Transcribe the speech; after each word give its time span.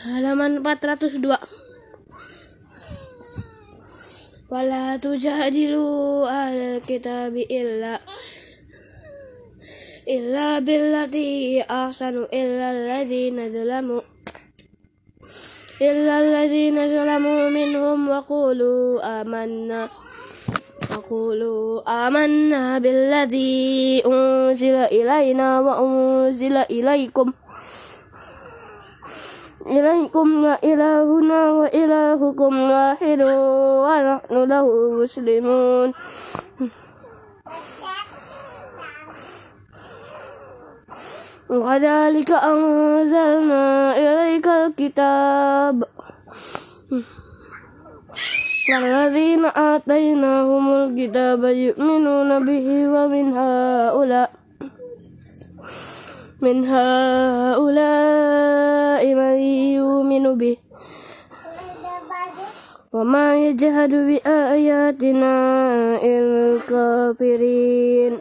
halaman 0.00 0.64
402 0.64 1.28
wala 4.48 4.96
tujadilu 4.96 6.24
ahlal 6.24 6.80
kitabi 6.88 7.44
illa 7.44 8.00
illa 10.08 10.56
billati 10.64 11.60
ahsanu 11.60 12.24
illa 12.32 12.72
alladhina 12.72 13.52
zalamu 13.52 14.00
illa 15.84 16.12
alladhina 16.24 16.88
zalamu 16.88 17.52
minhum 17.52 18.08
wa 18.08 18.24
qulu 18.24 19.04
amanna 19.04 19.84
wa 20.88 20.98
qulu 21.04 21.84
amanna 21.84 22.80
billadhi 22.80 24.00
unzila 24.00 24.88
ilayna 24.88 25.60
wa 25.60 25.84
unzila 25.84 26.64
ilaykum. 26.72 27.36
إليكم 29.70 30.44
وإلهنا 30.44 31.40
وإلهكم 31.50 32.52
واحد 32.70 33.20
ونحن 33.84 34.34
له 34.52 34.66
مسلمون. 35.00 35.88
وكذلك 41.50 42.30
أنزلنا 42.30 43.66
إليك 43.96 44.46
الكتاب. 44.48 45.76
والذين 48.70 49.44
آتيناهم 49.44 50.64
الكتاب 50.72 51.42
يؤمنون 51.44 52.30
به 52.44 52.68
ومن 52.94 53.26
هؤلاء 53.34 54.39
من 56.40 56.64
هؤلاء 56.64 57.94
من 59.14 59.36
يؤمن 59.76 60.24
به. 60.40 60.56
وما 62.92 63.36
يجهد 63.36 63.92
بآياتنا 64.08 65.34
إلا 66.02 66.56
الكافرين. 66.56 68.12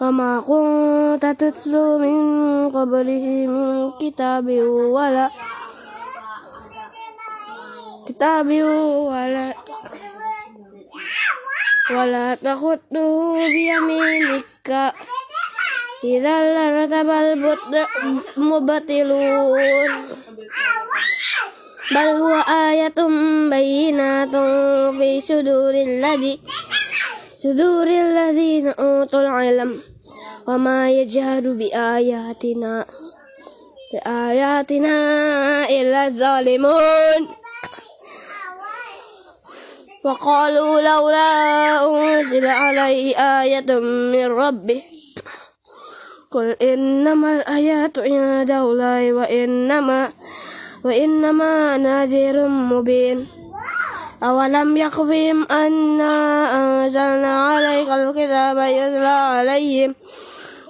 وما 0.00 0.32
كنت 0.40 1.24
تتلو 1.40 1.98
من 1.98 2.20
قبله 2.70 3.26
من 3.48 3.90
كتاب 4.00 4.46
ولا 4.94 5.26
كتاب 8.08 8.48
ولا 9.10 9.46
ولا 11.90 12.34
تخطه 12.34 13.34
بيمينك. 13.34 14.68
إذا 16.04 16.54
لارتب 16.54 17.10
المبطلون 18.38 19.60
بل 21.90 21.96
هو 21.96 22.34
آية 22.70 22.98
بينات 23.50 24.36
في 24.98 25.20
صدور 25.20 25.70
الذي 25.70 26.40
صدور 27.42 27.86
الذين 27.86 28.68
أوتوا 28.68 29.20
العلم. 29.20 29.80
وما 30.46 30.90
يجهد 30.90 31.46
بآياتنا 31.46 32.86
بآياتنا 33.92 34.94
إلا 35.70 36.06
الظالمون. 36.06 37.28
وقالوا 40.04 40.80
لولا 40.80 41.30
أنزل 41.84 42.46
عليه 42.46 43.16
آية 43.16 43.70
من 43.80 44.26
ربه 44.26 44.82
قل 46.30 46.56
إنما 46.62 47.36
الآيات 47.36 47.98
عند 47.98 48.50
الله 48.50 49.12
وإنما 49.12 50.12
وإنما 50.84 51.76
نذير 51.76 52.48
مبين. 52.48 53.26
أولم 54.22 54.76
يكفهم 54.76 55.46
أنا 55.50 56.14
أنزلنا 56.56 57.32
عليك 57.48 57.88
الكتاب 57.88 58.56
يتلى 58.56 59.18
عليهم. 59.32 59.94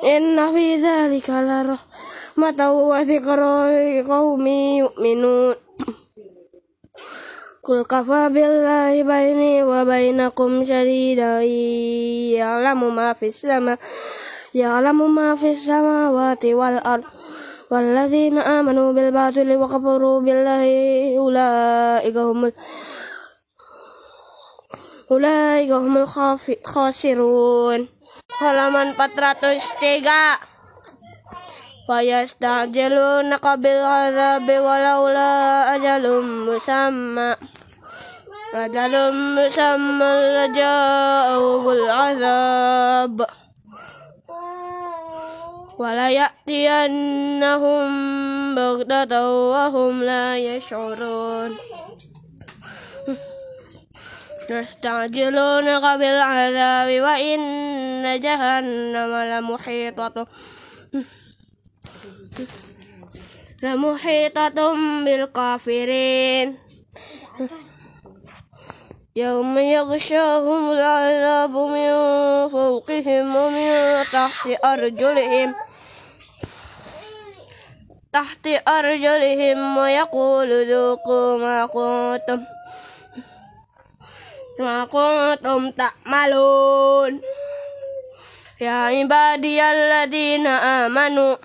إن 0.04 0.52
في 0.54 0.76
ذلك 0.76 1.30
لرحمة 1.30 2.72
وذكرى 2.72 3.56
لقوم 4.00 4.46
يؤمنون. 4.46 5.54
قل 7.64 7.82
كفى 7.82 8.28
بالله 8.32 9.02
بيني 9.02 9.62
وبينكم 9.62 10.64
شهيدا 10.64 11.42
يعلم 12.40 12.94
ما 12.96 13.12
في 13.12 13.26
السماء 13.26 13.78
يعلم 14.54 15.14
ما 15.14 15.36
في 15.36 15.52
السماوات 15.52 16.44
والأرض 16.44 17.04
والذين 17.70 18.38
آمنوا 18.38 18.92
بالباطل 18.92 19.56
وكفروا 19.56 20.20
بالله 20.20 20.64
أولئك 21.18 22.16
هم 22.16 22.52
أولئك 25.10 25.70
هم 25.70 25.96
الخاسرون 25.96 27.88
halaman 28.38 28.94
403 28.94 30.38
ويستعجلونك 31.88 33.46
بالعذاب 33.46 34.48
ولولا 34.48 35.32
أجل 35.74 36.04
مسمى. 36.22 37.36
أجل 38.54 38.94
مسمى 39.36 40.12
لجاءهم 40.36 41.70
العذاب. 41.70 43.26
وليأتينهم 45.78 47.08
بغتة 48.54 49.30
وهم 49.30 50.02
لا 50.02 50.38
يشعرون 50.38 51.56
يستعجلونك 54.50 55.82
بالعذاب 55.98 57.02
وإن 57.02 58.20
جهنم 58.20 59.12
لمحيطة 59.14 60.26
لمحيطة 63.62 64.74
بالكافرين 65.04 66.58
يوم 69.18 69.58
يغشاهم 69.58 70.70
العذاب 70.70 71.50
من 71.50 71.90
فوقهم 72.48 73.36
ومن 73.36 73.70
تحت 74.12 74.46
أرجلهم 74.64 75.54
تحت 78.12 78.46
أرجلهم 78.68 79.78
ويقول 79.78 80.48
ذوقوا 80.70 81.38
ما 81.38 81.66
كنتم 81.66 82.40
ما 84.58 84.84
كنتم 84.84 85.70
تعملون. 85.70 87.20
يا 88.60 88.70
عبادي 88.70 89.62
الذين 89.62 90.46
آمنوا 90.46 91.36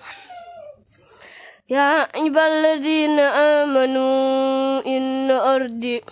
يا 1.70 2.06
عباد 2.14 2.50
الذين 2.50 3.20
آمنوا 3.20 4.86
إن 4.86 5.30
أرضي 5.30 6.02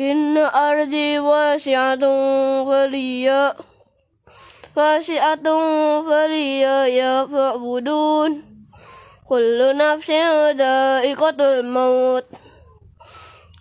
إن 0.00 0.38
أرضي 0.38 1.18
واسعة 1.18 2.00
فليا 2.64 3.56
واسعة 4.76 5.46
فليا 6.02 7.26
فاعبدون 7.26 8.42
كل 9.28 9.76
نفس 9.76 10.10
ذائقة 10.56 11.36
الموت 11.40 12.26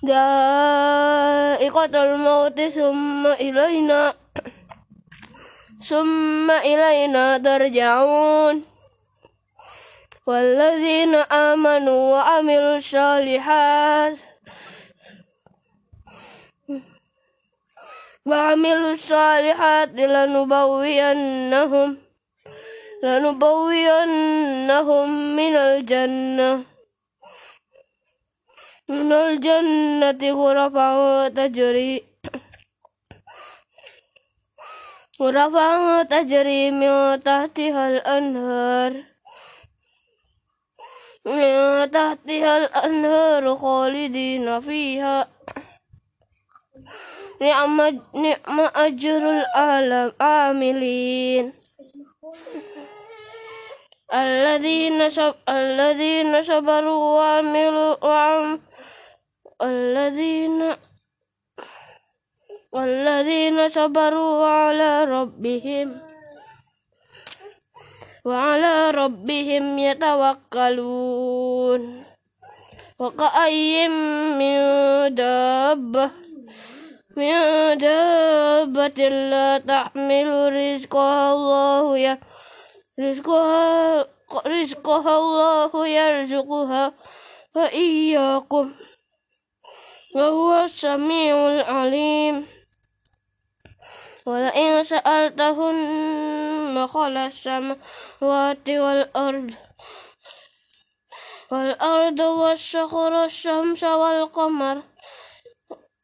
ذائقة 0.06 2.04
الموت 2.04 2.62
ثم 2.62 3.28
إلينا 3.28 4.14
ثم 5.90 6.52
إلينا 6.52 7.38
ترجعون 7.38 8.64
والذين 10.28 11.16
آمنوا 11.16 12.12
وعملوا 12.14 12.76
الصالحات 12.78 14.18
وعملوا 18.26 18.94
الصالحات 18.94 19.90
لنبوئنهم 19.90 21.98
لنبوئنهم 23.04 25.10
من 25.36 25.56
الجنة. 25.56 26.64
من 28.90 29.12
الجنة 29.12 30.32
غرفا 30.32 31.28
تجري 31.28 32.04
غرفا 35.22 36.04
تجري 36.04 36.72
من 36.72 37.20
تحتها 37.20 37.90
الأنهار. 37.90 39.04
من 41.26 41.92
تحتها 41.92 42.58
الأنهار 42.58 43.56
خالدين 43.56 44.62
فيها. 44.62 45.33
نعم 47.44 47.78
نعم 48.16 48.58
أجر 48.76 49.24
العاملين. 49.58 51.54
الذين 54.14 55.10
صب 55.10 55.36
الذين 55.50 56.44
صبروا 56.44 57.04
وعملوا 57.20 58.06
وعم 58.06 58.62
الذين 59.62 60.76
والذين 62.74 63.70
صبروا 63.70 64.48
على 64.48 65.04
ربهم 65.04 66.02
وعلى 68.26 68.92
ربهم 68.92 69.80
يتوكلون. 69.80 72.04
وكأي 73.00 73.88
من 74.40 74.58
دابة 75.16 76.12
من 77.18 77.78
دابة 77.78 79.10
لا 79.10 79.58
تحمل 79.58 80.54
رزقها 80.54 81.34
الله 81.34 81.98
يا 81.98 82.20
رزقها 83.00 84.06
رزقها 84.46 85.18
الله 85.18 85.88
يرزقها 85.88 86.94
وإياكم 87.56 88.74
وهو 90.16 90.64
السميع 90.64 91.48
العليم. 91.48 92.48
ولئن 94.26 94.84
سألتهم 94.84 95.76
خلق 96.88 97.18
السماوات 97.18 98.70
والأرض 98.70 99.54
والأرض 101.52 102.20
والشخر 102.20 103.24
الشمس 103.26 103.84
والقمر 103.84 104.93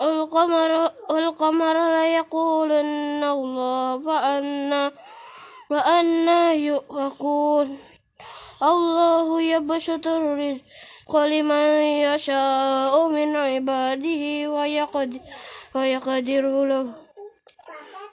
القمر 0.01 0.91
والقمر 1.09 1.75
ليقولن 1.95 3.23
الله 3.23 4.03
فأنا 4.05 4.91
وأنا 5.69 6.53
يؤفكون. 6.53 7.77
الله 8.63 9.41
يبسط 9.41 10.07
الرزق 10.07 11.13
لمن 11.15 11.67
يشاء 12.07 13.07
من 13.07 13.35
عباده 13.35 14.23
ويقدر, 14.51 15.19
ويقدر 15.75 16.65
له. 16.65 16.87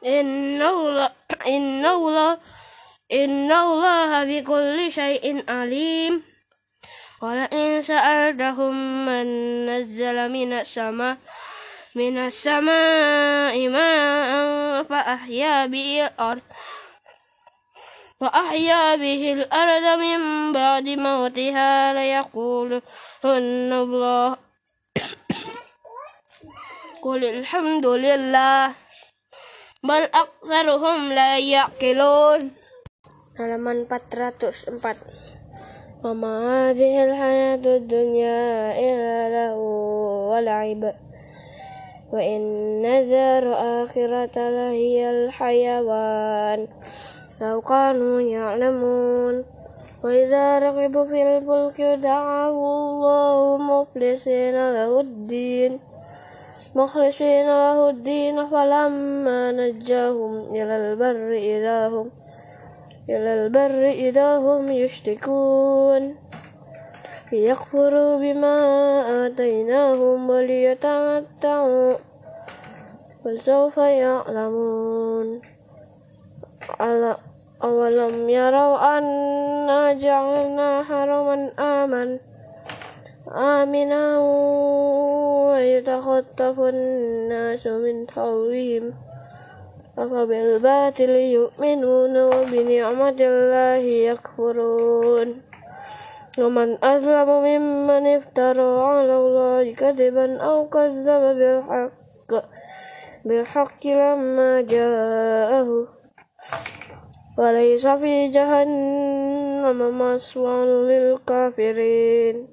إن 0.07 0.63
الله 0.63 1.11
إن 1.47 1.87
الله 1.87 2.39
إن 3.13 3.53
الله 3.53 4.11
بكل 4.25 4.93
شيء 4.93 5.45
عليم. 5.49 6.23
ولئن 7.23 7.83
سألتهم 7.83 9.07
من 9.07 9.27
نزل 9.67 10.29
من 10.29 10.53
السماء 10.53 11.17
من 11.97 12.19
السماء 12.19 13.69
ماء 13.69 14.83
فأحيا 14.83 15.67
به 15.67 16.07
الأرض 16.07 16.43
وأحيا 18.21 18.97
به 18.97 19.33
الأرض 19.33 19.87
من 20.01 20.53
بعد 20.53 20.89
موتها 20.89 21.93
ليقولن 21.93 23.73
الله 23.73 24.37
قل 27.03 27.25
الحمد 27.25 27.87
لله 27.87 28.73
بل 29.83 30.03
أكثرهم 30.03 31.13
لا 31.13 31.39
يعقلون 31.39 32.41
halaman 33.37 33.85
404 33.85 34.97
وما 36.05 36.37
هذه 36.71 37.05
الحياة 37.05 37.65
الدنيا 37.77 38.73
إلا 38.81 39.19
له 39.29 39.55
ولعب 40.33 41.06
وإن 42.13 42.85
الدار 42.85 43.45
آخرة 43.85 44.37
لهي 44.51 45.11
الحيوان. 45.11 46.67
لو 47.41 47.61
كانوا 47.61 48.21
يعلمون. 48.21 49.45
وإذا 50.05 50.59
رغبوا 50.59 51.05
في 51.05 51.23
الفلك 51.23 51.81
دعوا 51.81 52.51
الله 52.51 53.57
مخلصين 53.57 54.55
له 54.73 55.01
الدين. 55.01 55.79
مخلصين 56.77 57.47
له 57.47 57.91
الدين 57.91 58.47
فلما 58.49 59.53
نجاهم 59.53 60.41
إلى 60.51 60.75
البر 60.77 61.33
إذا 61.33 61.89
هم 61.89 62.11
إلى 63.09 63.31
البر 63.35 63.89
إذا 63.89 64.39
هم 64.39 64.73
يشركون 64.73 66.15
ليكفروا 67.33 68.17
بما 68.19 68.57
آتيناهم 69.27 70.31
وليتمتعوا 70.31 71.95
فسوف 73.25 73.77
يعلمون 73.77 75.41
أولم 77.65 78.29
يروا 78.29 78.99
أنا 78.99 79.93
جعلنا 79.93 80.83
حرما 80.83 81.51
آمن 81.59 82.19
آمنا 83.35 84.19
ويتخطف 85.51 86.61
الناس 86.61 87.67
من 87.67 88.11
حولهم 88.11 88.93
أفبالباطل 89.99 91.11
يؤمنون 91.11 92.17
وبنعمة 92.17 93.17
الله 93.21 93.85
يكفرون 94.11 95.43
ومن 96.39 96.85
أظلم 96.85 97.29
ممن 97.29 98.07
افترى 98.07 98.81
على 98.85 99.17
الله 99.17 99.73
كذبا 99.73 100.37
أو 100.37 100.69
كذب 100.69 101.23
بالحق 101.39 102.33
بالحق 103.25 103.87
لما 103.87 104.63
جاءه. 104.63 105.89
وليس 107.39 107.87
في 107.87 108.29
جهنم 108.29 109.79
مسوى 109.99 110.65
للكافرين. 110.89 112.49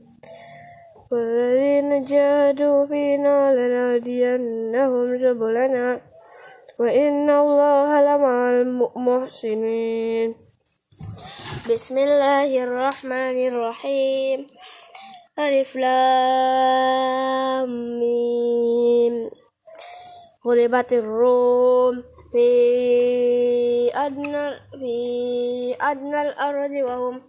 والذين 1.12 2.04
جاهدوا 2.04 2.86
فينا 2.86 3.38
لنهدينهم 3.56 5.18
سبلنا 5.18 6.02
وإن 6.80 7.30
الله 7.30 7.90
لمع 8.02 8.50
المحسنين. 8.50 10.43
بسم 11.64 11.98
الله 11.98 12.64
الرحمن 12.64 13.48
الرحيم 13.48 14.48
ألف 15.40 15.76
لام 15.76 17.72
ميم 18.00 19.32
غلبت 20.46 20.94
الروم 20.94 22.04
في 22.32 22.52
أدنى 23.96 24.60
في 24.76 24.98
أدنى 25.82 26.22
الأرض 26.22 26.72
وهم 26.72 27.22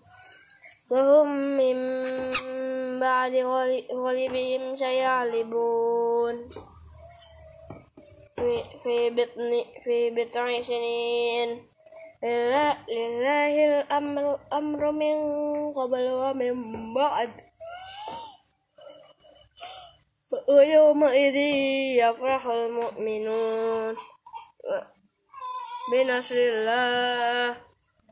وهم 0.90 1.28
من 1.58 1.76
بعد 3.00 3.34
غلبهم 3.94 4.76
سيغلبون 4.76 6.48
في 8.82 9.10
بطن 9.10 9.64
في 9.84 10.10
بضع 10.10 10.62
سنين 10.62 11.73
لله 12.24 13.54
الأمر 13.64 14.38
أمر 14.52 14.90
من 14.90 15.16
قبل 15.72 16.04
ومن 16.08 16.54
بعد 16.94 17.30
ويومئذ 20.48 21.36
يفرح 22.00 22.46
المؤمنون 22.46 23.96
بنصر 25.92 26.36
الله 26.36 27.56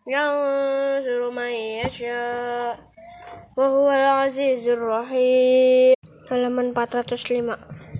ينصر 0.07 1.31
من 1.31 1.53
يشاء 1.81 2.79
وهو 3.57 3.91
العزيز 3.91 4.69
الرحيم 4.69 5.95
halaman 6.33 6.73
405 6.73 7.92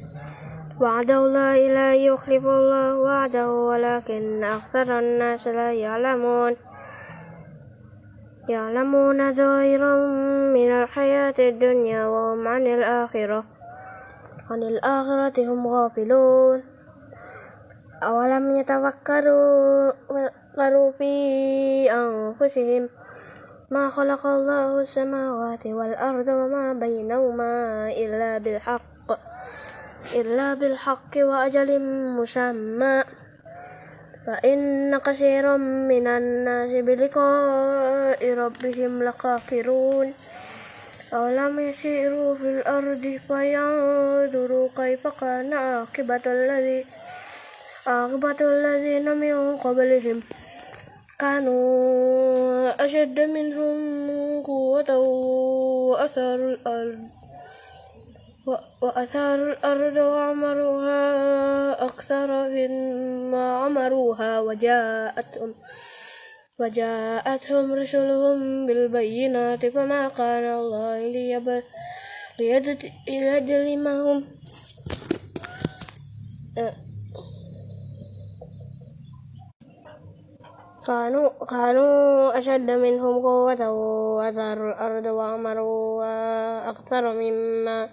وعده 0.83 1.19
الله 1.19 1.57
لا 1.79 1.95
يخلف 1.95 2.45
الله 2.47 2.99
وعده 2.99 3.51
ولكن 3.51 4.45
أكثر 4.45 4.99
الناس 4.99 5.49
لا 5.49 5.73
يعلمون. 5.73 6.57
يعلمون 8.49 9.35
ظاهرا 9.35 9.97
من 10.51 10.71
الحياة 10.83 11.35
الدنيا 11.39 12.07
وهم 12.07 12.49
عن 12.49 12.67
الآخرة. 12.67 13.45
عن 14.51 14.63
الآخرة 14.63 15.37
هم 15.39 15.67
غافلون. 15.67 16.63
أولم 18.03 18.57
يتفكروا 18.57 19.93
في 20.99 21.13
أنفسهم؟ 21.93 22.89
ما 23.71 23.89
خلق 23.89 24.27
الله 24.27 24.81
السماوات 24.81 25.67
والأرض 25.67 26.29
وما 26.29 26.73
بينهما 26.73 27.53
إلا 27.89 28.39
بالحق. 28.39 28.92
إلا 30.15 30.55
بالحق 30.55 31.13
وأجل 31.17 31.81
مسمى 32.19 33.05
فإن 34.27 34.99
كثيرا 34.99 35.57
من 35.57 36.07
الناس 36.07 36.85
بلقاء 36.85 38.35
ربهم 38.35 39.03
لكافرون 39.03 40.15
أولم 41.15 41.61
يسيروا 41.61 42.35
في 42.35 42.49
الأرض 42.61 43.21
فينظروا 43.29 44.69
كيف 44.77 45.09
كان 45.09 45.53
عاقبة 45.53 46.23
الذي 46.27 46.87
عاقبة 47.87 48.37
الذين 48.41 49.17
من 49.17 49.57
قبلهم 49.57 50.23
كانوا 51.19 52.85
أشد 52.85 53.21
منهم 53.21 53.79
قوة 54.43 54.99
وأثاروا 54.99 56.51
الأرض 56.51 57.22
وأثاروا 58.47 59.53
الأرض 59.53 59.97
وعمروها 59.97 61.03
أكثر 61.85 62.49
مما 62.49 63.57
عمروها 63.57 64.41
وجاءتهم 64.41 65.55
وجاءتهم 66.61 67.73
رسلهم 67.73 68.67
بالبينات 68.67 69.67
فما 69.67 70.09
كان 70.09 70.45
الله 70.55 70.99
ليظلمهم 72.39 74.25
كانوا 80.87 81.29
كانوا 81.51 82.39
أشد 82.39 82.71
منهم 82.71 83.23
قوة 83.23 83.71
وأثاروا 83.71 84.69
الأرض 84.73 85.07
وأمروها 85.07 86.71
أكثر 86.71 87.13
مما 87.13 87.89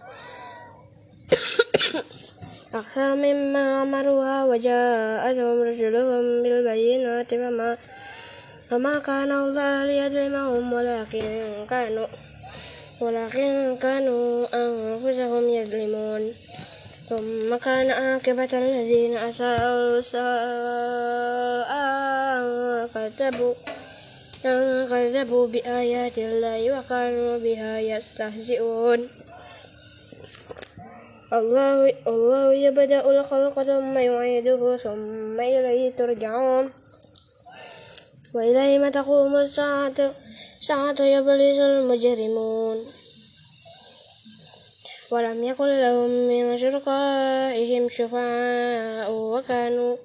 أكثر 2.73 3.15
مما 3.15 3.81
أمروها 3.83 4.45
وجاءتهم 4.45 5.61
رسلهم 5.61 6.43
بالبينات 6.43 7.29
فما 7.29 7.77
فما 8.69 8.99
كان 8.99 9.31
الله 9.31 9.85
ليظلمهم 9.85 10.73
ولكن 10.73 11.65
كانوا 11.69 12.07
ولكن 13.01 13.77
كانوا 13.81 14.45
أنفسهم 14.53 15.49
يظلمون. 15.49 16.33
ثم 17.09 17.55
كان 17.55 17.91
عاقبة 17.91 18.49
الذين 18.53 19.17
أساءوا 19.17 19.99
الساء 19.99 21.69
كذبوا 22.93 23.53
أن 24.45 24.87
كذبوا 24.89 25.47
بآيات 25.47 26.17
الله 26.17 26.79
وكانوا 26.79 27.37
بها 27.37 27.79
يستهزئون. 27.79 29.09
الله 31.33 31.93
الله 32.07 32.53
يبدأ 32.53 33.01
الخلق 33.09 33.63
ثم 33.63 33.97
يعيده 33.97 34.77
ثم 34.77 35.39
إليه 35.39 35.91
ترجعون. 35.91 36.71
وإليه 38.35 38.77
ما 38.77 38.89
تقوم 38.89 39.35
الساعة 39.35 40.13
ساعة 40.59 41.01
يبلس 41.01 41.57
المجرمون. 41.59 42.77
ولم 45.11 45.43
يكن 45.43 45.65
لهم 45.65 46.09
من 46.09 46.57
شركائهم 46.57 47.89
شفعاء 47.89 49.11
وكانوا 49.11 49.97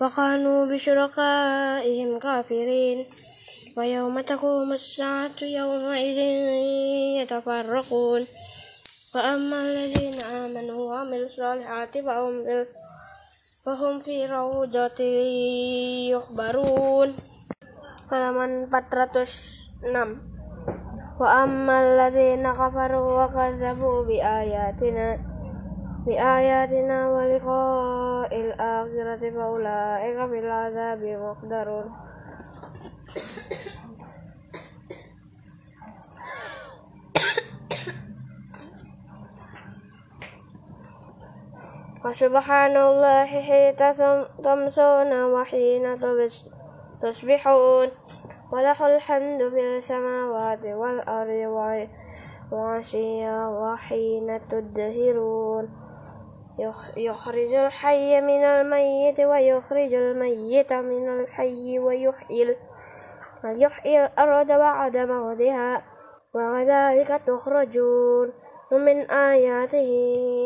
وكانوا 0.00 0.66
بشركائهم 0.66 2.18
كافرين. 2.18 3.06
ويوم 3.76 4.20
تقوم 4.20 4.72
الساعة 4.72 5.38
يومئذ 5.42 6.18
يتفرقون. 7.22 8.26
فأما 9.14 9.60
الذين 9.60 10.20
آمنوا 10.20 10.90
وعملوا 10.90 11.26
الصالحات 11.26 11.98
فهم 11.98 12.44
في 12.44 12.66
فهم 13.64 14.00
في 14.00 14.26
روضة 14.26 15.00
يخبرون. 16.12 17.14
halaman 18.10 18.68
406 18.72 20.16
وأما 21.20 21.80
الذين 21.80 22.52
كفروا 22.52 23.24
وكذبوا 23.24 24.04
بآياتنا 24.04 25.18
بآياتنا 26.06 27.08
ولقاء 27.08 28.40
الآخرة 28.40 29.30
فأولئك 29.30 30.30
في 30.30 30.38
العذاب 30.38 31.02
محضرون 31.04 31.86
وسبحان 42.04 42.76
الله 42.76 43.26
حين 43.26 43.76
تمسون 44.44 45.24
وحين 45.24 46.00
تصبحون 47.02 47.88
وله 48.52 48.86
الحمد 48.86 49.48
في 49.48 49.78
السماوات 49.78 50.64
والأرض 50.64 51.88
وعشيا 52.52 53.46
وحين 53.46 54.40
تدهرون. 54.50 55.68
يخرج 56.96 57.54
الحي 57.54 58.20
من 58.20 58.44
الميت 58.44 59.20
ويخرج 59.20 59.94
الميت 59.94 60.72
من 60.72 61.20
الحي 61.20 61.78
ويحيي 61.78 62.56
ويحيي 63.44 64.04
الأرض 64.04 64.46
بعد 64.46 64.96
موتها. 64.96 65.82
وكذلك 66.34 67.20
تخرجون. 67.26 68.32
ومن 68.72 69.10
آياته 69.10 69.90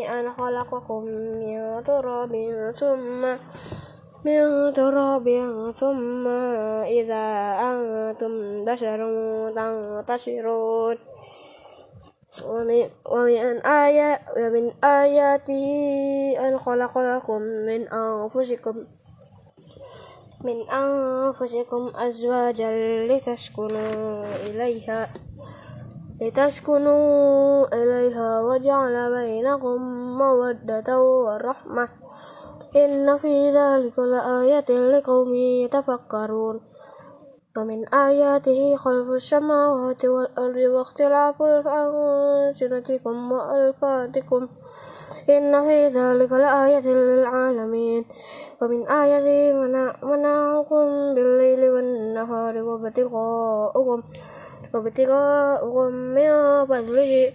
أن 0.09 0.33
خلقكم 0.33 1.05
من 1.05 1.83
تراب 1.83 2.33
ثم 2.81 3.23
من 4.25 4.73
تراب 4.75 5.26
ثم 5.76 6.26
إذا 6.87 7.26
أنتم 7.61 8.64
بشر 8.64 9.00
تنتشرون 9.55 10.97
ومن, 13.07 13.57
آيات 13.67 14.21
ومن 14.37 14.85
آياته 14.85 15.67
أن 16.38 16.59
خلق 16.59 16.99
لكم 16.99 17.41
من 17.43 17.88
أنفسكم 17.88 18.76
من 20.45 20.71
أنفسكم 20.71 21.93
أزواجا 21.97 22.71
لتسكنوا 23.07 24.25
إليها. 24.47 25.09
لتسكنوا 26.21 27.66
إليها 27.75 28.40
وجعل 28.40 29.12
بينكم 29.14 29.78
مودة 30.19 31.02
ورحمة. 31.02 31.88
إن 32.76 33.16
في 33.16 33.50
ذلك 33.50 33.99
لآية 33.99 34.71
لقوم 34.71 35.35
يتفكرون. 35.35 36.61
ومن 37.57 37.88
آياته 37.88 38.76
خلق 38.76 39.09
السماوات 39.12 40.04
والأرض 40.04 40.57
واختلاف 40.57 41.42
ألسنتكم 41.42 43.33
وألفاتكم. 43.33 44.49
إن 45.31 45.52
في 45.69 45.88
ذلك 45.88 46.33
لآية 46.33 46.87
للعالمين. 46.87 48.04
ومن 48.62 48.88
آياته 48.88 49.52
منعكم 50.02 51.14
بالليل 51.14 51.71
والنهار 51.71 52.62
وابتغاؤكم. 52.62 54.02
وابتغاؤكم 54.75 55.93
من 55.93 56.67
فضله 56.67 57.33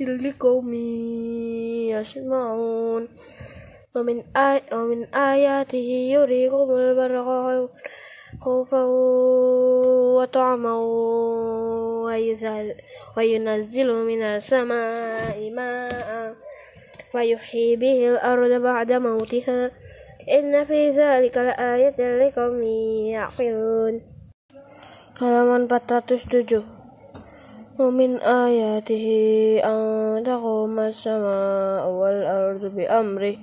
لقوم 0.00 0.74
يسمعون 1.94 3.08
ومن, 3.94 4.22
آي 4.36 4.60
ومن 4.72 5.14
آياته 5.14 5.88
يريكم 6.14 6.76
البرق 6.76 7.70
خوفا 8.40 8.84
وطعما 10.18 10.76
وينزل 13.16 13.92
من 13.92 14.22
السماء 14.22 15.50
ماء 15.50 16.34
فيحيي 17.12 17.76
به 17.76 18.08
الأرض 18.08 18.62
بعد 18.62 18.92
موتها 18.92 19.70
إن 20.28 20.64
في 20.64 20.90
ذلك 20.90 21.36
لآية 21.36 21.98
لقوم 22.18 22.62
يعقلون 23.12 24.18
halaman 25.18 25.66
407 25.66 26.62
ومن 27.78 28.16
آياته 28.22 29.06
أن 29.64 30.22
تقوم 30.24 30.78
السماء 30.78 31.90
والأرض 31.90 32.62
بأمره 32.76 33.36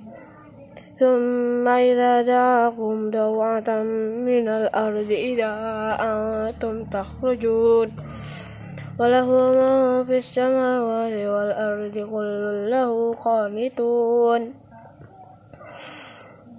ثم 1.00 1.68
إذا 1.68 2.22
دعاكم 2.22 3.10
دوعة 3.10 3.82
من 4.28 4.48
الأرض 4.48 5.10
إذا 5.10 5.52
أنتم 6.00 6.84
تخرجون 6.84 7.88
وله 9.00 9.28
ما 9.28 10.04
في 10.04 10.18
السماوات 10.18 11.12
والأرض 11.12 11.96
كل 12.12 12.70
له 12.70 13.14
قانتون 13.14 14.65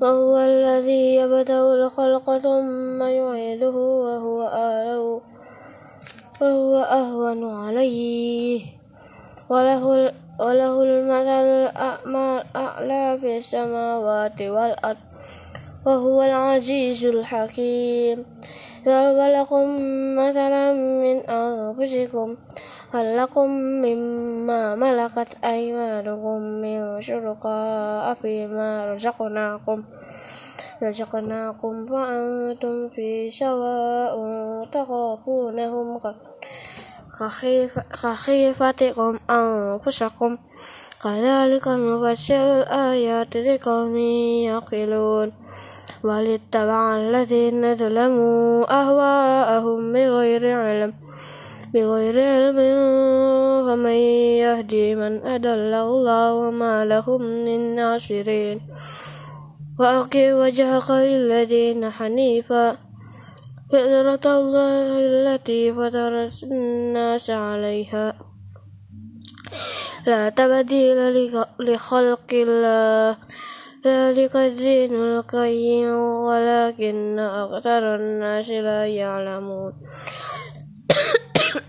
وهو 0.01 0.37
الذي 0.37 1.15
يبدأ 1.15 1.59
الخلق 1.73 2.37
ثم 2.37 3.01
يعيده 3.01 3.75
وهو 3.75 4.43
أهله 4.43 5.21
فهو 6.39 6.75
أهون 6.77 7.41
عليه. 7.65 8.61
وله, 9.49 10.13
وله 10.39 10.83
المثل 10.83 11.43
الأعلى 12.05 13.17
في 13.21 13.37
السماوات 13.37 14.41
والأرض 14.41 14.97
وهو 15.85 16.23
العزيز 16.23 17.05
الحكيم. 17.05 18.25
ضرب 18.85 19.17
لكم 19.17 19.65
مثلا 20.15 20.73
من 20.73 21.17
أنفسكم 21.29 22.35
هل 22.93 23.17
لكم 23.17 23.49
مما 23.83 24.75
ملكت 24.75 25.27
أيمانكم 25.43 26.39
من 26.41 27.01
شركاء 27.01 28.13
فيما 28.21 28.93
رزقناكم. 28.93 29.83
رزقناكم 30.83 31.85
فأنتم 31.85 32.89
في 32.89 33.31
سواء 33.31 34.15
تخافونهم. 34.71 36.01
كخيفتكم 38.03 39.19
أنفسكم. 39.29 40.37
كذلك 41.03 41.67
نفسر 41.67 42.61
الآيات 42.61 43.37
لقوم 43.37 43.97
يعقلون 44.47 45.31
ولاتبع 46.03 46.95
الذين 46.95 47.75
ظلموا 47.75 48.65
أهواءهم 48.81 49.93
بغير 49.93 50.43
علم. 50.59 50.93
بغير 51.77 52.17
علم 52.19 52.59
فمن 53.67 53.99
يهدي 54.41 54.95
من 54.95 55.13
أدل 55.25 55.73
الله 55.73 56.33
وما 56.33 56.85
لهم 56.85 57.21
من 57.21 57.75
ناصرين. 57.75 58.61
وأقم 59.79 60.33
وجهك 60.41 60.89
للذين 60.89 61.89
حنيفا. 61.89 62.77
فطرة 63.69 64.25
الله 64.25 64.85
التي 65.05 65.73
فطر 65.73 66.29
الناس 66.43 67.29
عليها. 67.29 68.13
لا 70.07 70.29
تبديل 70.29 70.97
لخلق 71.59 72.29
الله. 72.33 73.15
ذلك 73.85 74.35
الدين 74.35 74.93
القيم 74.95 75.95
ولكن 76.29 77.19
أكثر 77.19 77.95
الناس 77.95 78.49
لا 78.49 78.87
يعلمون. 78.87 79.73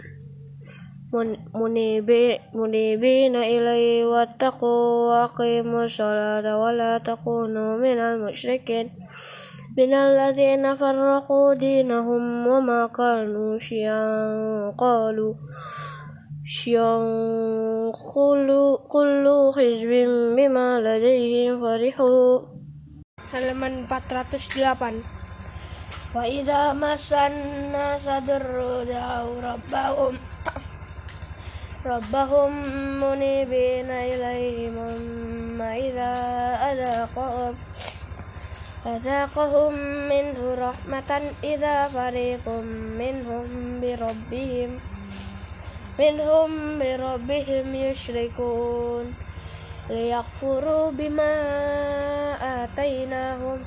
منيبين 2.54 3.36
إليه 3.36 4.06
واتقوا 4.06 5.08
وأقيموا 5.08 5.84
الصلاة 5.84 6.58
ولا 6.60 6.98
تكونوا 6.98 7.76
من 7.76 7.98
المشركين 7.98 8.90
من 9.78 9.94
الذين 9.94 10.76
فرقوا 10.76 11.54
دينهم 11.54 12.46
وما 12.46 12.86
كانوا 12.86 13.58
شيعا 13.58 14.74
قالوا 14.78 15.34
شيعا 16.46 16.98
كل 18.92 19.52
حزب 19.56 19.92
بما 20.36 20.80
لديهم 20.80 21.60
فرحوا 21.60 22.58
halaman 23.32 23.84
408 23.84 25.18
وإذا 26.14 26.72
مس 26.72 27.12
الناس 27.12 28.08
ضر 28.08 28.84
دعوا 28.84 29.40
ربهم 29.42 30.14
ربهم 31.86 32.52
منيبين 33.02 33.90
إليه 33.90 34.70
ثم 34.70 35.62
إذا 35.62 36.12
أذاقهم 36.72 37.54
أذاقهم 38.86 39.74
منه 40.08 40.54
رحمة 40.58 41.20
إذا 41.44 41.88
فريق 41.88 42.48
منهم 42.98 43.46
بربهم 43.80 44.80
منهم 45.98 46.78
بربهم 46.78 47.74
يشركون 47.74 49.14
ليكفروا 49.90 50.90
بما 50.90 51.34
آتيناهم 52.64 53.58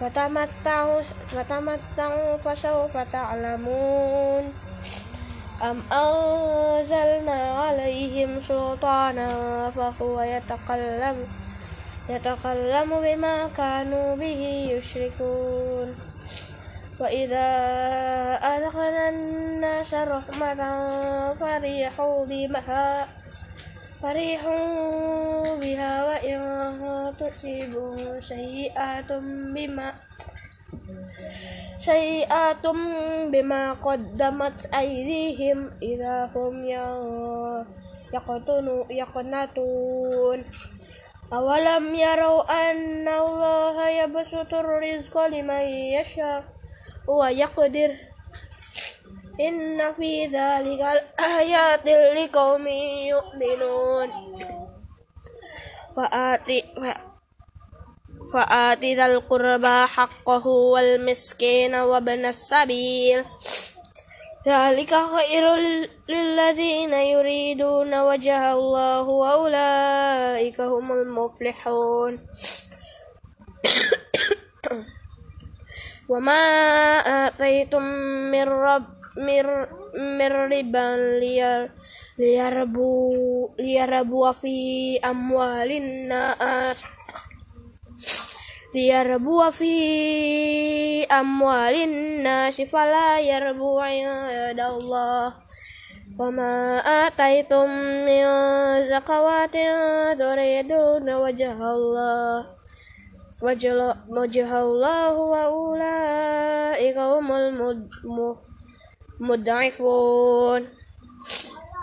فتمتعوا 0.00 1.00
فتمتعوا 1.28 2.36
فسوف 2.36 2.96
تعلمون 3.12 4.71
أم 5.62 5.82
أنزلنا 5.92 7.40
عليهم 7.58 8.42
سلطانا 8.42 9.28
فهو 9.70 10.22
يتكلم 10.22 11.26
يتكلم 12.08 12.90
بما 13.02 13.48
كانوا 13.56 14.16
به 14.16 14.42
يشركون. 14.72 16.12
وإذا 17.00 17.48
أذقنا 18.42 19.08
الناس 19.08 19.94
رحمة 19.94 20.58
فريحوا 21.34 22.26
بها 22.26 23.08
فريحوا 24.02 25.56
بها 25.56 26.04
وإن 26.04 26.38
تصيبهم 27.20 28.20
سيئات 28.20 29.12
بما 29.54 29.92
سيئات 31.82 32.62
بما 33.32 33.72
قدمت 33.82 34.70
أيديهم 34.74 35.70
إذا 35.82 36.30
هم 36.34 36.54
يقنطون. 38.90 40.38
أولم 41.32 41.94
يروا 41.94 42.42
أن 42.70 43.08
الله 43.08 43.88
يبسط 43.88 44.54
الرزق 44.54 45.26
لمن 45.26 45.64
يشاء 45.98 46.44
ويقدر؟ 47.08 47.90
إن 49.40 49.92
في 49.92 50.26
ذلك 50.26 50.80
الآيات 50.80 51.86
لقوم 52.18 52.66
يؤمنون. 53.10 54.08
فآتي 55.96 56.58
فآت 58.32 58.84
ذا 58.84 59.06
القربى 59.06 59.86
حقه 59.86 60.46
والمسكين 60.46 61.74
وابن 61.74 62.24
السبيل. 62.24 63.24
ذلك 64.48 64.94
خير 64.94 65.44
للذين 66.08 66.92
يريدون 66.92 68.00
وجه 68.00 68.52
الله 68.52 69.02
وأولئك 69.02 70.60
هم 70.60 70.92
المفلحون. 70.92 72.12
وما 76.08 76.42
آتيتم 77.26 77.82
من 78.32 78.48
رب 78.48 78.86
من 79.96 80.32
ربا 80.32 80.88
ليربو 82.18 82.94
ليربو 83.58 84.32
في 84.32 84.56
أموال 85.04 85.72
الناس. 85.72 87.01
ليربو 88.74 89.50
في 89.50 89.74
أموال 91.04 91.76
الناس 91.76 92.60
فلا 92.60 93.20
يربو 93.20 93.78
عند 93.78 94.60
الله 94.60 95.34
وما 96.18 96.78
آتيتم 97.06 97.70
من 98.06 98.24
زكوات 98.82 99.56
تريدون 100.18 101.14
وجه 101.14 101.52
الله 101.52 102.46
وجه 104.08 104.60
الله 104.60 105.12
وأولئك 105.14 106.96
هم 106.98 107.32
المضعفون 109.20 110.68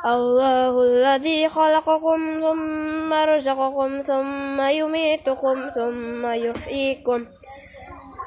الله 0.05 0.83
الذي 0.83 1.49
خلقكم 1.49 2.39
ثم 2.41 3.13
رزقكم 3.13 4.01
ثم 4.01 4.61
يميتكم 4.61 5.69
ثم 5.75 6.25
يحييكم 6.25 7.25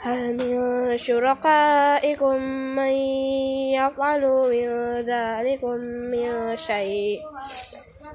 هل 0.02 0.36
من 0.36 0.96
شركائكم 0.96 2.36
من 2.76 2.92
يفعل 3.72 4.22
من 4.22 4.68
ذلكم 5.00 5.76
من 6.12 6.56
شيء 6.56 7.20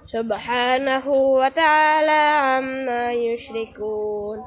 سبحانه 0.06 1.10
وتعالى 1.10 2.22
عما 2.48 3.13
يشركون 3.13 4.46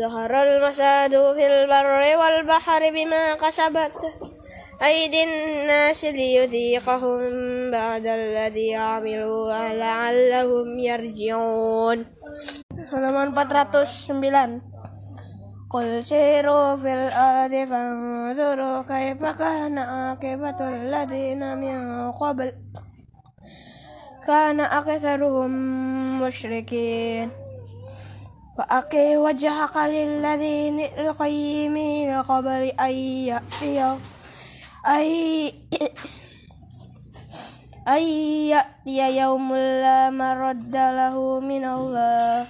ظهر 0.00 0.42
المساد 0.42 1.10
في 1.10 1.46
البر 1.46 2.18
والبحر 2.18 2.90
بما 2.90 3.34
كسبت 3.34 3.92
أيدي 4.84 5.24
الناس 5.24 6.04
ليذيقهم 6.04 7.20
بعد 7.70 8.06
الذي 8.06 8.74
عملوا 8.74 9.72
لعلهم 9.72 10.78
يرجعون. 10.78 12.04
Halaman 12.92 13.32
409 13.32 14.60
قل 15.70 16.04
سيروا 16.04 16.76
في 16.76 16.94
الأرض 16.94 17.50
فانظروا 17.70 18.82
كيف 18.82 19.20
كان 19.24 19.78
عاقبة 19.78 20.68
الذين 20.68 21.56
من 21.56 22.12
قبل. 22.12 22.52
كان 24.26 24.60
أكثرهم 24.60 25.52
مشركين. 26.20 27.30
فأقي 28.58 29.16
وجهك 29.16 29.76
للذين 29.76 30.80
القيمين 30.80 32.22
قبل 32.22 32.62
أن 32.80 32.94
يأتي 34.86 34.92
أي 34.92 35.52
أن 37.88 38.02
يأتي 38.52 39.16
يوم 39.16 39.52
لا 39.56 40.10
مرد 40.10 40.76
له 40.76 41.40
من 41.40 41.64
الله 41.64 42.46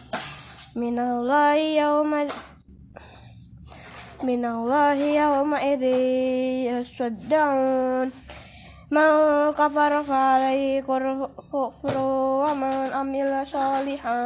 من 0.77 0.99
الله 0.99 1.55
يوم 1.55 2.13
من 4.23 4.45
الله 4.45 4.95
يومئذ 4.95 5.83
يصدعون 6.75 8.11
من 8.91 9.11
كفر 9.53 10.03
فعليه 10.03 10.81
كفر 10.83 11.99
ومن 11.99 12.91
عمل 12.93 13.47
صالحا 13.47 14.19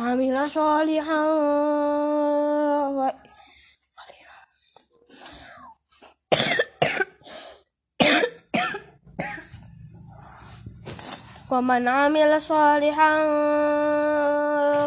عمل 0.00 0.50
صالحا 0.50 1.22
ومن 11.52 11.88
عمل 11.88 12.40
صالحا 12.40 13.14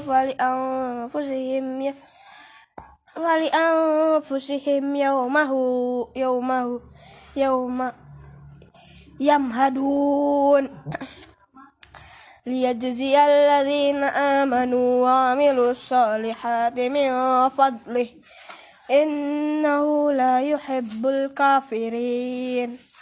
فلأنفسهم 0.01 1.93
فلأنفسهم 3.15 4.95
يومه 4.95 5.51
يومه 6.15 6.80
يوم 7.36 7.91
يمهدون. 9.19 10.63
ليجزي 12.45 13.15
الذين 13.25 14.04
آمنوا 14.04 15.04
وعملوا 15.04 15.71
الصالحات 15.71 16.80
من 16.80 17.10
فضله 17.49 18.10
إنه 18.91 20.12
لا 20.12 20.41
يحب 20.41 21.06
الكافرين. 21.06 22.94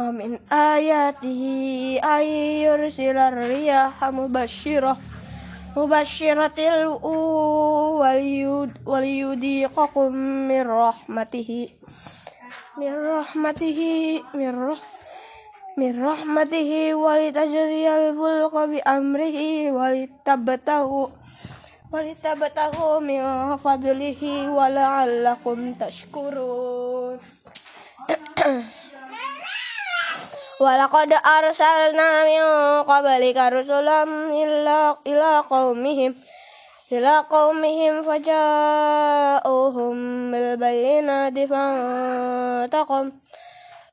ومن 0.00 0.38
آياته 0.52 1.42
أن 2.04 2.22
يرسل 2.66 3.18
الرياح 3.18 4.04
مبشرة 4.04 4.96
مبشرة 5.76 6.60
وليذيقكم 8.86 10.12
من 10.50 10.66
رحمته 10.70 11.68
من 12.76 12.94
رحمته 12.94 13.80
من 14.34 14.52
رحمته 14.70 14.88
من 15.78 16.04
رحمته 16.04 16.94
ولتجري 16.94 17.86
الفلك 17.96 18.54
بأمره 18.54 19.38
ولتبتغوا 19.72 21.06
ولتبتغوا 21.92 22.98
من 23.00 23.22
فضله 23.56 24.50
ولعلكم 24.50 25.74
تشكرون 25.74 27.18
ولقد 30.60 31.12
أرسلنا 31.12 32.24
من 32.24 32.42
قبلك 32.82 33.36
رسلا 33.36 34.02
إلى 35.06 35.42
قومهم 35.50 36.14
إلى 36.92 37.18
قومهم 37.30 38.02
فجاءوهم 38.02 39.96
بالبينات 40.30 41.38
فانتقم 41.38 43.12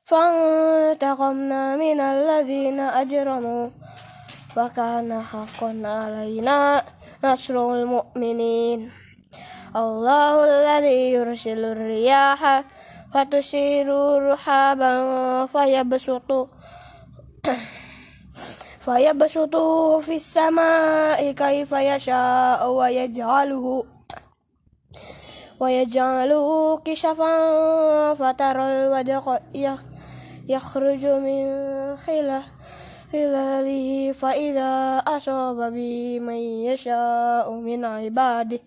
فانتقمنا 0.04 1.76
من 1.76 2.00
الذين 2.00 2.80
أجرموا 2.80 3.70
وكان 4.56 5.22
حقا 5.22 5.82
علينا 5.84 6.82
نصر 7.24 7.72
المؤمنين 7.72 8.92
الله 9.76 10.44
الذي 10.44 11.12
يرسل 11.12 11.64
الرياح 11.64 12.64
فتسير 13.16 13.88
رحابا 14.32 14.92
فيبسط 15.46 16.48
فيبسطه 18.84 19.98
في 19.98 20.16
السماء 20.16 21.32
كيف 21.32 21.72
يشاء 21.72 22.70
ويجعله 22.70 23.84
ويجعله 25.60 26.78
كشفا 26.84 27.34
فترى 28.14 28.62
الودق 28.62 29.42
يخرج 30.48 31.04
من 31.06 31.46
خلاله 31.96 32.42
فإذا 34.12 34.98
أصاب 34.98 35.72
به 35.72 36.20
من 36.20 36.40
يشاء 36.68 37.52
من 37.52 37.84
عباده 37.84 38.60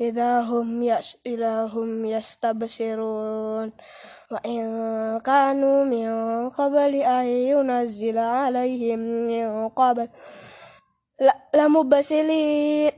إذا 0.00 0.40
هم 0.40 0.82
يس 0.82 1.16
إذا 1.26 1.64
هم 1.64 2.04
يستبصرون 2.04 3.72
وإن 4.30 4.62
كانوا 5.20 5.84
من 5.84 6.10
قبل 6.50 6.94
أن 6.94 7.26
ينزل 7.26 8.18
عليهم 8.18 8.98
من 8.98 9.68
قبل 9.68 10.08
لمبسلين 11.54 12.90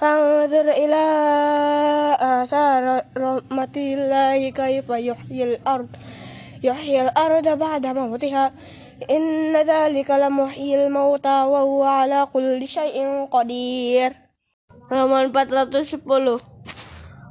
فانظر 0.00 0.68
إلى 0.70 1.04
آثار 2.20 3.02
رحمة 3.16 3.76
الله 3.76 4.50
كيف 4.50 4.88
يحيي 4.90 5.44
الأرض 5.44 5.88
يحيي 6.62 7.02
الأرض 7.02 7.48
بعد 7.58 7.86
موتها. 7.86 8.52
إن 9.10 9.56
ذلك 9.56 10.10
لمحيي 10.10 10.86
الموتى 10.86 11.42
وهو 11.44 11.82
على 11.82 12.26
كل 12.32 12.68
شيء 12.68 13.24
قدير. 13.30 14.25
Halaman 14.86 15.34
410 15.34 16.38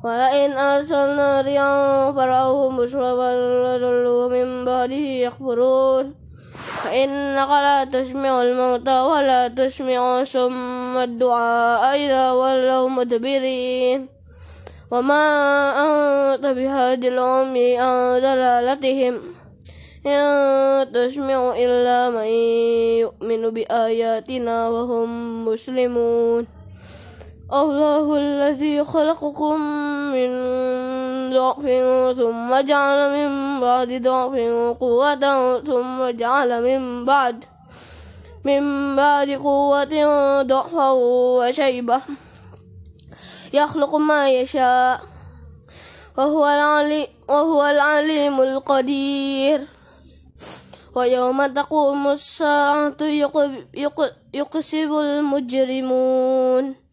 Walain 0.03 0.51
arsalna 0.53 1.39
riyang 1.41 2.11
farauhu 2.11 2.67
musraban 2.75 3.63
ladullu 3.63 4.27
min 4.27 4.67
ba'dihi 4.67 5.23
yakfurun 5.23 6.13
Fa 6.83 6.89
innaka 6.91 7.57
la 7.63 7.77
tusmi'ul 7.87 8.53
mauta 8.59 9.07
wa 9.07 9.23
la 9.23 9.47
tusmi'u 9.47 10.27
summa 10.27 11.07
du'a 11.07 11.95
idha 11.95 12.35
wallaw 12.35 12.91
mudbirin 12.91 14.11
Wa 14.91 14.99
ma 14.99 15.23
anta 15.73 16.51
bihadil 16.51 17.17
umi 17.17 17.79
an 17.79 18.19
dalalatihim 18.19 19.15
In 20.03 20.85
tusmi'u 20.91 21.55
illa 21.55 22.11
man 22.11 22.27
yu'minu 22.29 23.49
الله 27.61 28.17
الذي 28.17 28.83
خلقكم 28.83 29.61
من 30.11 30.29
ضعف 31.33 31.65
ثم 32.17 32.59
جعل 32.61 32.99
من 33.11 33.59
بعد 33.61 34.01
ضعف 34.01 34.35
قوة 34.79 35.59
ثم 35.59 36.09
جعل 36.09 36.63
من 36.63 37.05
بعد 37.05 37.45
من 38.43 38.95
بعد 38.95 39.29
قوة 39.29 39.93
ضعفا 40.41 40.91
وشيبة 40.91 42.01
يخلق 43.53 43.95
ما 43.95 44.29
يشاء 44.29 45.01
وهو 46.17 46.45
العلي 46.45 47.07
وهو 47.27 47.65
العليم 47.65 48.41
القدير 48.41 49.67
ويوم 50.95 51.45
تقوم 51.47 52.07
الساعة 52.07 52.97
يقسم 54.33 54.99
المجرمون 54.99 56.84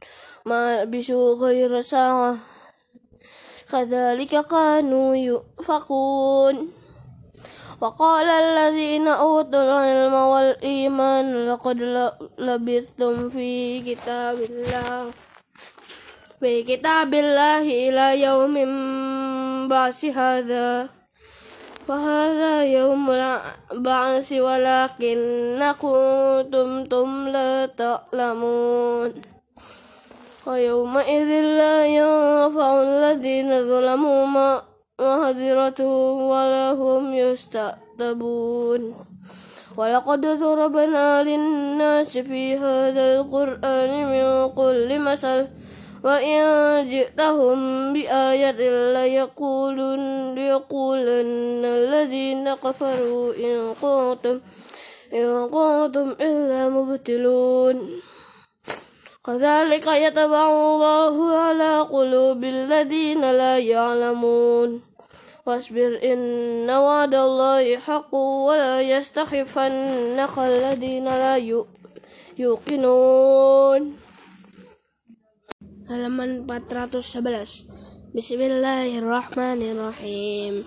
ما 0.46 0.84
لبثوا 0.84 1.34
غير 1.34 1.80
ساعة 1.80 2.36
كذلك 3.72 4.46
كانوا 4.46 5.16
يؤفكون 5.16 6.68
وقال 7.80 8.26
الذين 8.26 9.08
أوتوا 9.08 9.62
العلم 9.62 10.14
والإيمان 10.14 11.48
لقد 11.48 11.78
لبثتم 12.38 13.30
في 13.30 13.80
كتاب 13.80 14.36
الله 14.40 15.10
في 16.40 16.62
كتاب 16.62 17.14
الله 17.14 17.62
إلى 17.62 18.22
يوم 18.22 18.54
بعث 19.68 20.04
هذا 20.04 20.88
فهذا 21.88 22.64
يوم 22.64 23.10
البعث 23.72 24.32
ولكنكم 24.32 25.92
كنتم 26.52 27.28
لا 27.28 27.66
تعلمون 27.66 29.31
ويومئذ 30.46 31.30
لا 31.60 31.86
ينفع 31.86 32.82
الذين 32.82 33.50
ظلموا 33.68 34.26
معذرتهم 34.26 36.22
ولا 36.22 36.72
هم 36.72 37.14
يستعتبون. 37.14 38.94
ولقد 39.76 40.20
ضربنا 40.20 41.22
للناس 41.22 42.18
في 42.18 42.56
هذا 42.56 43.04
القرآن 43.16 43.90
من 44.12 44.50
كل 44.56 44.98
مثل 44.98 45.46
وإن 46.04 46.42
جئتهم 46.88 47.58
بآية 47.92 48.60
ليقولن 48.94 50.34
ليقولن 50.34 51.64
الذين 51.64 52.54
كفروا 52.54 53.34
إن 53.34 53.74
كنتم 53.82 54.40
إن 55.14 55.48
كنتم 55.48 56.08
إلا 56.20 56.68
مبتلون. 56.68 57.76
كذلك 59.22 59.86
يتبع 59.86 60.44
الله 60.50 61.14
على 61.38 61.80
قلوب 61.80 62.44
الذين 62.44 63.22
لا 63.22 63.58
يعلمون. 63.58 64.82
واصبر 65.46 66.00
إن 66.02 66.70
وعد 66.70 67.14
الله 67.14 67.76
حق 67.78 68.14
ولا 68.14 68.82
يستخفنك 68.82 70.38
الذين 70.38 71.04
لا 71.04 71.36
يوقنون. 72.38 73.96
Halaman 75.86 76.46
411 76.46 77.66
Bismillahirrahmanirrahim. 78.14 80.64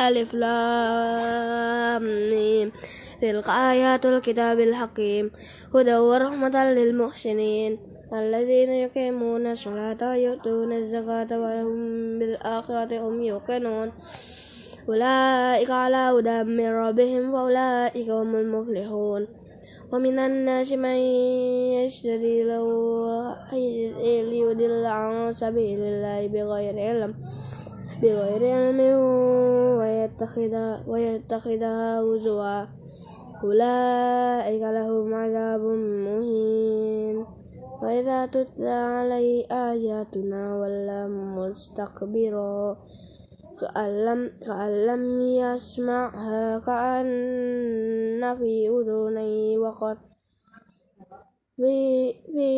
ألف 0.00 0.34
لام 0.34 2.02
ميم 2.30 2.72
تلك 3.20 3.48
آيات 3.48 4.06
الكتاب 4.06 4.60
الحكيم 4.60 5.30
هدى 5.74 5.96
ورحمة 5.96 6.72
للمحسنين. 6.72 7.78
الذين 8.12 8.70
يقيمون 8.70 9.46
الصلاة 9.46 10.00
ويؤتون 10.02 10.72
الزكاة 10.72 11.40
وهم 11.40 11.78
بالآخرة 12.18 12.98
هم 13.08 13.22
يوقنون. 13.22 13.92
أولئك 14.88 15.70
على 15.70 15.96
هدى 15.96 16.42
من 16.42 16.68
ربهم 16.70 17.34
وأولئك 17.34 18.10
هم 18.10 18.36
المفلحون. 18.36 19.26
ومن 19.92 20.18
الناس 20.18 20.72
من 20.72 20.98
يشتري 21.84 22.42
له 22.42 22.64
ليضل 24.30 24.84
عن 24.86 25.32
سبيل 25.32 25.80
الله 25.80 26.26
بغير 26.26 26.78
علم 26.78 27.14
بغير 28.02 28.42
علم 28.54 28.80
ويتخذها 29.78 30.84
ويتخذها 30.86 32.00
هزوا. 32.00 32.77
أولئك 33.44 34.62
لهم 34.62 35.14
عذاب 35.14 35.60
مهين. 36.06 37.26
وإذا 37.82 38.26
تتلى 38.26 38.70
عليه 38.70 39.46
آياتنا 39.50 40.56
ولا 40.56 41.08
مستكبرا 41.08 42.76
كأن 43.60 44.04
لم, 44.04 44.30
كأن 44.46 44.86
لم 44.86 45.20
يسمعها 45.20 46.58
كأن 46.58 48.36
في 48.38 48.68
أذنيه 48.68 49.58
وقر 49.58 49.96
في, 51.56 52.12
في 52.32 52.50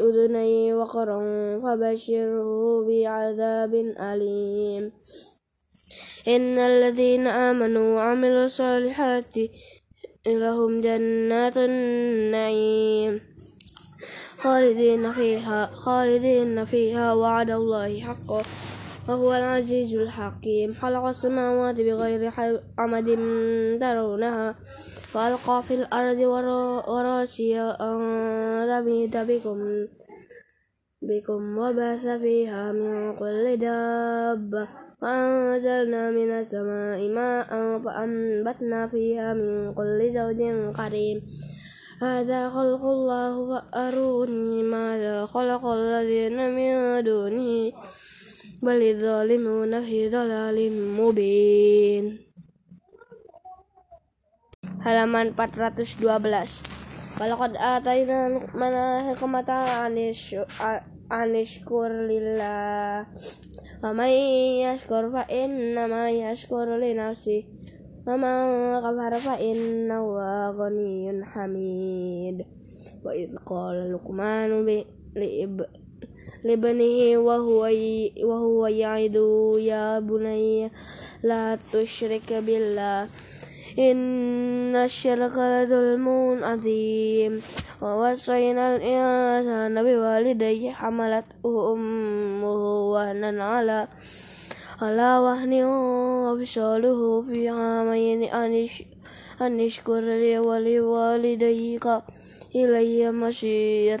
أذنيه 0.00 0.74
وقرا 0.74 1.20
فبشره 1.60 2.84
بعذاب 2.86 3.74
أليم. 4.00 4.92
إن 6.28 6.58
الذين 6.58 7.26
آمنوا 7.26 7.96
وعملوا 7.96 8.44
الصالحات 8.44 9.34
لهم 10.28 10.80
جنات 10.80 11.56
النعيم. 11.56 13.20
خالدين 14.38 15.12
فيها 15.12 15.66
خالدين 15.66 16.64
فيها 16.64 17.14
وعد 17.14 17.50
الله 17.50 18.00
حقا. 18.00 18.42
وهو 19.08 19.34
العزيز 19.34 19.94
الحكيم. 19.94 20.74
خلق 20.74 21.04
السماوات 21.04 21.76
بغير 21.80 22.32
عمد 22.78 23.08
ترونها 23.80 24.54
وألقى 25.14 25.62
في 25.62 25.74
الأرض 25.74 26.18
وراسي 26.88 27.60
أن 27.60 27.98
تميد 28.68 29.16
بكم 29.16 29.58
بكم 31.02 31.58
وبث 31.58 32.06
فيها 32.20 32.72
من 32.72 33.16
كل 33.16 33.56
دابة. 33.56 34.87
وأنزلنا 35.02 36.10
من 36.10 36.30
السماء 36.30 37.08
ماء 37.08 37.50
فأنبتنا 37.84 38.86
فيها 38.88 39.34
من 39.34 39.74
كل 39.74 39.98
زوج 40.12 40.40
كريم 40.76 41.22
هذا 42.02 42.48
خلق 42.48 42.84
الله 42.84 43.34
فأروني 43.50 44.62
ماذا 44.62 45.26
خلق 45.26 45.66
الذين 45.66 46.38
من 46.54 47.04
دونه 47.04 47.72
بل 48.62 48.82
الظالمون 48.82 49.80
في 49.80 50.08
ضلال 50.08 50.58
مبين 50.98 52.28
halaman 54.78 55.34
412 55.34 57.18
Walaqad 57.18 57.58
atayna 57.58 58.30
luqmana 58.30 59.10
hikmata 59.10 59.90
anishkur 61.10 61.90
lillah 62.06 63.10
ومن 63.84 64.12
يشكر 64.66 65.10
فإنما 65.10 66.10
يشكر 66.10 66.76
لنفسه 66.76 67.44
ومن 68.06 68.74
غفر 68.76 69.14
فإن 69.14 69.92
الله 69.92 70.50
غني 70.50 71.24
حميد 71.24 72.46
وإذ 73.04 73.36
قال 73.36 73.92
لقمان 73.92 74.64
لإب 75.16 75.66
لابنه 76.44 77.18
وهو 77.18 77.70
وهو 78.24 78.66
يعد 78.66 79.16
يا 79.58 79.98
بني 79.98 80.70
لا 81.22 81.58
تشرك 81.72 82.32
بالله 82.32 83.08
إن 83.78 84.76
الشرك 84.76 85.38
لظلم 85.38 86.08
عظيم 86.44 87.42
ووصينا 87.82 88.76
الإنسان 88.76 89.74
بوالديه 89.82 90.72
حملته 90.72 91.72
أمه 91.72 92.62
وهنا 92.92 93.44
على 93.44 93.88
على 94.82 95.18
وهن 95.18 95.52
وفصاله 96.24 97.22
في 97.22 97.48
عامين. 97.48 98.22
أن 99.40 99.60
اشكر 99.60 100.00
لي 100.00 100.38
ولوالديك 100.38 101.86
إلي 102.54 103.12
مصير. 103.12 104.00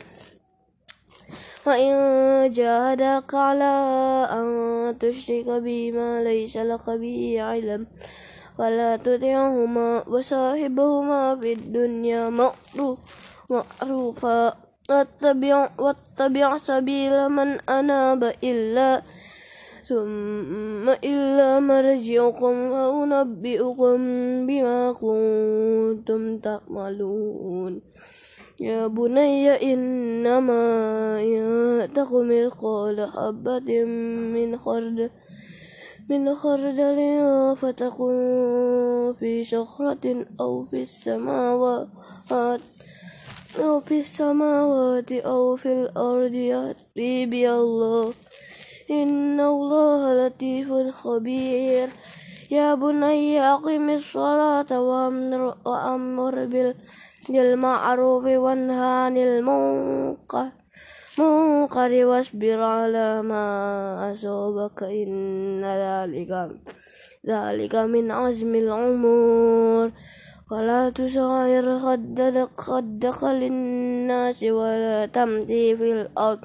وإن 1.66 1.94
جاهداك 2.50 3.34
على 3.34 3.74
أن 4.32 4.98
تشرك 4.98 5.48
بي 5.62 5.92
ما 5.92 6.24
ليس 6.24 6.56
لك 6.56 6.90
به 6.90 7.36
علم. 7.42 7.86
ولا 8.58 8.96
تطعهما 8.96 10.08
وصاحبهما 10.08 11.36
في 11.40 11.52
الدنيا 11.52 12.22
معروفا 13.50 14.54
واتبع, 14.90 15.70
واتبع 15.78 16.56
سبيل 16.56 17.28
من 17.28 17.48
أناب 17.68 18.32
إلا 18.44 19.02
ثم 19.84 20.88
إلا 20.88 21.60
مرجعكم 21.60 22.54
فأنبئكم 22.70 23.96
بما 24.46 24.92
كنتم 24.92 26.38
تعملون. 26.38 27.80
يا 28.60 28.86
بني 28.86 29.72
إنما 29.72 30.64
يأتك 31.20 32.10
مثقال 32.12 32.96
حبة 33.14 33.84
من 34.34 34.58
خردل. 34.58 35.10
من 36.10 36.34
خردل 36.34 36.98
فتكون 37.56 39.14
في 39.14 39.44
صخرة 39.44 40.24
أو 40.40 40.64
في 40.64 40.82
السماوات 40.82 41.88
أو 43.60 43.80
في 43.80 44.00
السماوات 44.00 45.12
أو 45.12 45.56
في 45.56 45.72
الأرض 45.72 46.34
يأتي 46.34 47.26
بها 47.26 47.56
الله. 47.60 48.12
إن 48.90 49.40
الله 49.40 50.26
لطيف 50.26 50.68
خبير. 50.94 51.88
يا 52.50 52.74
بني 52.74 53.40
أقم 53.40 53.90
الصلاة 53.90 54.80
وأمر, 54.80 55.54
وأمر 55.64 56.34
بالمعروف 57.28 58.24
وانهى 58.24 58.90
عن 59.04 59.16
المنكر. 59.16 60.48
منكر 61.20 62.06
واصبر 62.06 62.62
على 62.62 63.22
ما 63.22 63.44
أصابك 64.12 64.82
إن 64.82 65.64
ذلك 65.64 66.32
ذلك 67.26 67.74
من 67.74 68.10
عزم 68.10 68.54
الأمور. 68.54 69.90
ولا 70.50 70.90
تصغر 70.90 71.78
خدك 71.78 72.48
خدك 72.56 73.24
للناس 73.24 74.42
ولا 74.42 75.06
تمشي 75.06 75.76
في 75.76 75.92
الأرض 75.92 76.40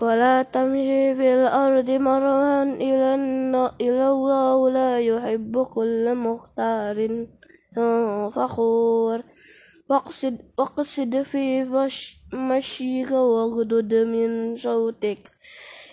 ولا 0.00 0.42
تمشي 0.42 1.14
في 1.14 1.34
الأرض 1.34 1.90
مروا 1.90 2.62
إلى 2.62 3.14
إلى 3.80 4.06
الله 4.08 4.70
لا 4.70 5.00
يحب 5.00 5.62
كل 5.62 6.14
مختار 6.14 7.26
فخور. 8.34 9.22
واقصد 9.92 10.38
واقصد 10.58 11.22
في 11.22 11.64
مش 11.64 12.16
مشيك 12.32 13.10
واغدد 13.10 13.94
من 13.94 14.56
صوتك. 14.56 15.18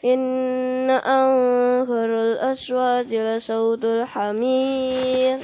إن 0.05 0.89
أنكر 0.89 2.09
الأصوات 2.21 3.07
لصوت 3.11 3.85
الحمير. 3.85 5.39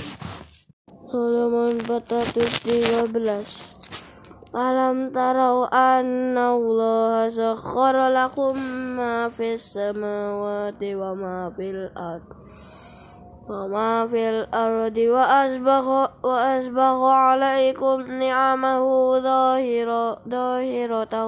سليمان 1.11 1.77
بطاطس 1.77 2.67
بلاش 3.11 3.51
ألم 4.55 5.11
تروا 5.11 5.65
أن 5.99 6.37
الله 6.37 7.29
سخر 7.29 7.95
لكم 8.07 8.59
ما 8.97 9.29
في 9.29 9.53
السماوات 9.53 10.81
وما 10.83 11.53
في 11.57 11.69
الأرض؟ 11.69 12.23
وما 13.49 14.07
في 14.07 14.29
الأرض 14.29 14.97
وأسبغ, 14.97 16.07
وأسبغ 16.23 17.05
عليكم 17.05 18.01
نعمه 18.01 19.19
ظاهرة, 19.19 20.19
ظاهرة 20.29 21.27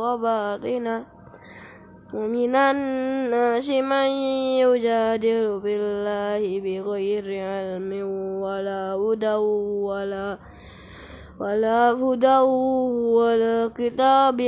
وباطنة 0.00 1.04
ومن 2.14 2.56
الناس 2.56 3.68
من 3.70 4.08
يجادل 4.64 5.60
في 5.62 5.76
الله 5.76 6.42
بغير 6.60 7.24
علم 7.28 7.90
ولا 8.40 8.96
هدى 8.96 9.34
ولا 9.84 10.38
ولا 11.40 11.92
هدى 11.92 12.38
ولا 13.12 13.70
كتاب 13.76 14.40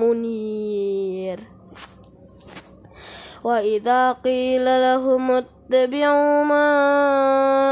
منير 0.00 1.40
وإذا 3.44 4.12
قيل 4.12 4.64
لهم 4.64 5.44
اتبعوا 5.68 6.44
ما 6.44 6.68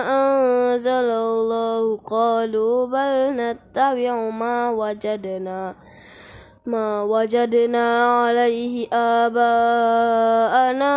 أنزل 0.04 1.09
الله. 1.11 1.96
قالوا 1.96 2.87
بل 2.87 3.37
نتبع 3.40 4.30
ما 4.30 4.70
وجدنا 4.70 5.74
ما 6.66 7.02
وجدنا 7.02 8.20
عليه 8.20 8.88
آباءنا. 8.92 10.96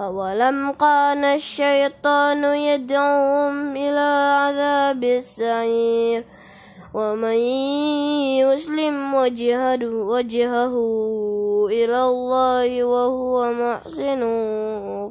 أولم 0.00 0.72
كان 0.72 1.24
الشيطان 1.24 2.44
يدعوهم 2.44 3.76
إلى 3.76 4.10
عذاب 4.42 5.04
السعير؟ 5.04 6.24
ومن 6.94 7.38
يسلم 8.44 9.14
وجهه, 9.14 9.80
وجهه 9.84 10.74
إلى 11.66 12.00
الله 12.04 12.84
وهو 12.84 13.52
محسن 13.52 14.22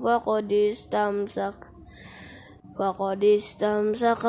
فقد 0.05 0.53
استمسك 0.53 1.71
فقد 2.79 3.23
استمسك 3.23 4.23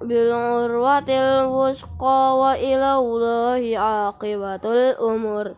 بالعروة 0.00 1.08
الوثقى 1.08 2.38
وإلى 2.38 2.94
الله 2.94 3.78
عاقبة 3.78 4.64
الأمور 4.64 5.54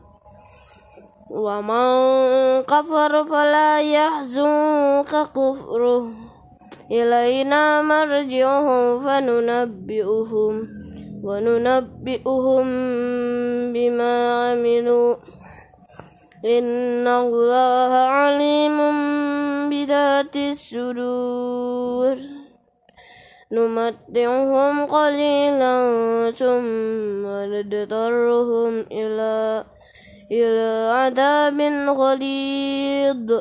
ومن 1.31 1.89
كفر 2.63 3.25
فلا 3.25 3.81
يحزنك 3.81 5.13
كفره 5.37 6.09
إلينا 6.93 7.83
مرجعهم 7.83 8.99
فننبئهم 9.01 10.69
وننبئهم 11.25 12.67
بما 13.73 14.15
عملوا. 14.51 15.15
إن 16.45 17.07
الله 17.09 17.93
عليم 17.95 18.79
بذات 19.71 20.37
الصدور. 20.37 22.17
نمتعهم 23.53 24.87
قليلا 24.87 25.75
ثم 26.31 27.25
نضطرهم 27.27 28.73
إلى 28.93 29.65
إلى 30.33 30.91
عذاب 30.93 31.61
غليظ. 31.89 33.41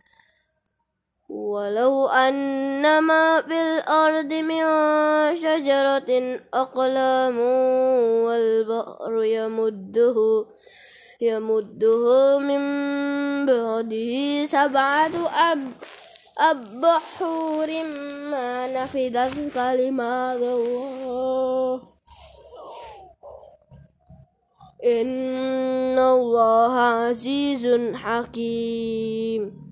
ولو 1.31 2.07
أن 2.07 2.99
ما 2.99 3.41
في 3.41 3.61
الأرض 3.61 4.33
من 4.33 4.63
شجرة 5.35 6.39
أقلام 6.53 7.39
والبحر 8.27 9.23
يمده 9.23 10.45
يمده 11.21 12.37
من 12.39 12.61
بعده 13.45 14.45
سبعة 14.45 15.15
أب 15.51 15.71
أبحور 16.39 17.69
ما 18.31 18.67
نفدت 18.83 19.53
كلمات 19.53 20.41
الله. 20.41 21.81
إن 24.83 25.99
الله 25.99 26.73
عزيز 26.73 27.93
حكيم. 27.95 29.70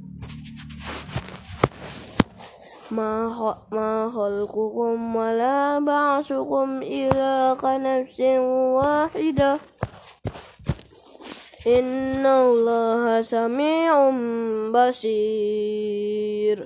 ما 2.91 3.29
ما 3.73 4.11
خلقكم 4.11 5.17
ولا 5.17 5.79
بعثكم 5.79 6.83
إلا 6.83 7.55
كنفس 7.61 8.21
واحدة 8.81 9.59
إن 11.67 12.27
الله 12.27 13.23
سميع 13.23 14.11
بصير 14.75 16.59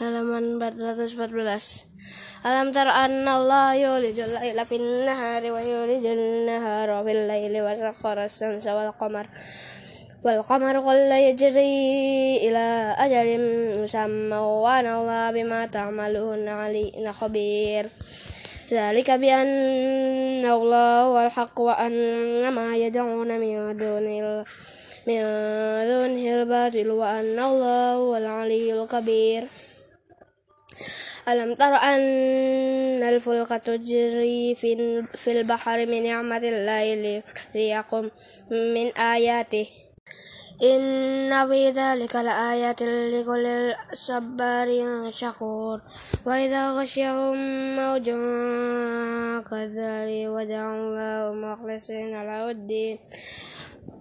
halaman 0.00 0.56
414 0.56 1.90
Alam 2.40 2.72
tara 2.72 3.04
anna 3.04 3.36
Allah 3.36 3.76
yulijul 3.76 4.32
laila 4.32 4.64
fin 4.64 4.80
nahari 5.04 5.52
wa 5.52 5.60
yulijul 5.60 6.48
nahara 6.48 7.04
fil 7.04 7.28
laili 7.28 7.60
wa 7.60 7.76
sakhara 7.76 8.24
as-samsa 8.24 8.72
wal 8.72 8.96
qamar 8.96 9.28
والقمر 10.25 10.79
قل 10.79 11.11
يجري 11.11 12.37
إلى 12.49 12.95
أجل 12.97 13.27
مسمى 13.83 14.37
وأنا 14.37 15.01
الله 15.01 15.31
بما 15.31 15.65
تعملون 15.65 16.47
علي 16.47 17.13
خبير. 17.13 17.85
ذلك 18.71 19.11
بأن 19.11 20.45
الله 20.45 21.01
هو 21.01 21.25
الحق 21.25 21.59
وأن 21.59 21.93
ما 22.49 22.75
يدعون 22.77 23.39
من 23.39 23.77
دون 23.77 24.05
من 25.07 25.21
دونه 25.91 26.25
الباطل 26.41 26.89
وأن 26.89 27.39
الله 27.39 27.93
هو 27.93 28.15
العلي 28.15 28.73
الكبير. 28.73 29.43
ألم 31.29 31.53
تر 31.53 31.73
أن 31.75 33.03
الفلك 33.03 33.49
تجري 33.49 34.55
في 35.13 35.31
البحر 35.31 35.85
من 35.85 36.03
نعمة 36.03 36.37
الله 36.37 37.21
ليقم 37.55 38.09
من 38.51 38.87
آياته؟ 38.97 39.67
إن 40.63 41.47
في 41.47 41.69
ذلك 41.69 42.15
لآيات 42.15 42.81
لكل 42.81 43.73
صبار 43.93 44.69
شكور 45.11 45.81
وإذا 46.25 46.71
غشيهم 46.71 47.37
موج 47.75 48.05
كالذلك 49.49 50.29
ودعوا 50.31 50.75
الله 50.79 51.33
مخلصين 51.33 52.11
له 52.23 52.51
الدين 52.51 52.97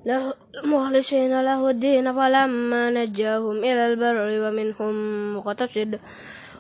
له 0.07 0.35
مخلصين 0.65 1.43
له 1.43 1.71
الدين 1.71 2.13
فلما 2.13 2.91
نجاهم 2.91 3.57
إلى 3.59 3.93
البر 3.93 4.19
ومنهم 4.43 4.95
مقتصد 5.37 5.99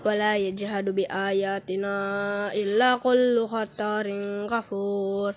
ولا 0.07 0.37
يجهد 0.37 0.91
بآياتنا 0.91 1.95
إلا 2.53 2.97
كل 2.97 3.47
خطار 3.47 4.07
كفور 4.51 5.33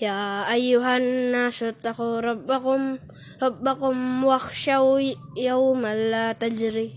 يا 0.00 0.52
أيها 0.52 0.96
الناس 0.96 1.62
اتقوا 1.62 2.20
ربكم 2.20 2.98
ربكم 3.42 4.24
واخشوا 4.24 5.00
يوما 5.36 6.10
لا 6.10 6.32
تجري 6.32 6.90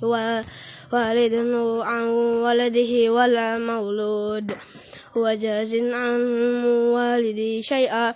والد 0.94 1.36
عن 1.82 2.04
ولده 2.44 3.12
ولا 3.12 3.58
مولود. 3.58 4.52
وجاز 5.16 5.76
عن 5.76 6.20
والدي 6.96 7.62
شيئا. 7.62 8.14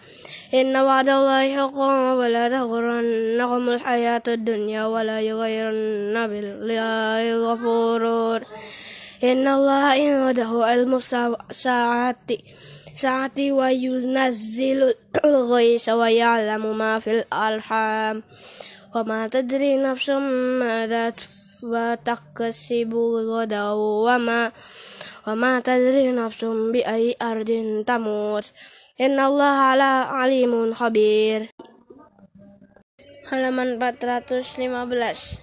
إن 0.54 0.76
وعد 0.76 1.10
الله 1.10 1.58
حق 1.58 1.80
ولا 2.19 2.50
تغرنكم 2.50 3.69
الحياة 3.69 4.24
الدنيا 4.28 4.86
ولا 4.86 5.22
يغيرن 5.22 6.28
بالله 6.28 7.54
غفور. 7.54 8.41
إن 9.24 9.48
الله 9.48 9.84
عنده 9.84 10.65
علم 10.65 11.00
الساعة 11.52 12.15
ساعتي 12.95 13.51
وينزل 13.51 14.93
الغيث 15.25 15.89
ويعلم 15.89 16.77
ما 16.77 16.99
في 16.99 17.12
الأرحام. 17.12 18.23
وما 18.95 19.27
تدري 19.27 19.77
نفس 19.77 20.10
ماذا 20.60 21.13
وتكسب 21.63 22.93
غدا 23.29 23.71
وما 23.71 24.51
وما 25.27 25.60
تدري 25.60 26.11
نفس 26.11 26.45
بأي 26.45 27.15
أرض 27.22 27.84
تموت. 27.88 28.45
إن 29.01 29.20
الله 29.20 29.55
على 29.72 29.91
عليم 30.09 30.74
خبير. 30.74 31.49
halaman 33.34 33.82
415 33.82 35.41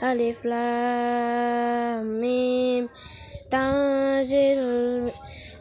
ألف 0.03 0.45
لام 0.45 2.21
ميم. 2.21 2.89
تنزيل 3.51 4.61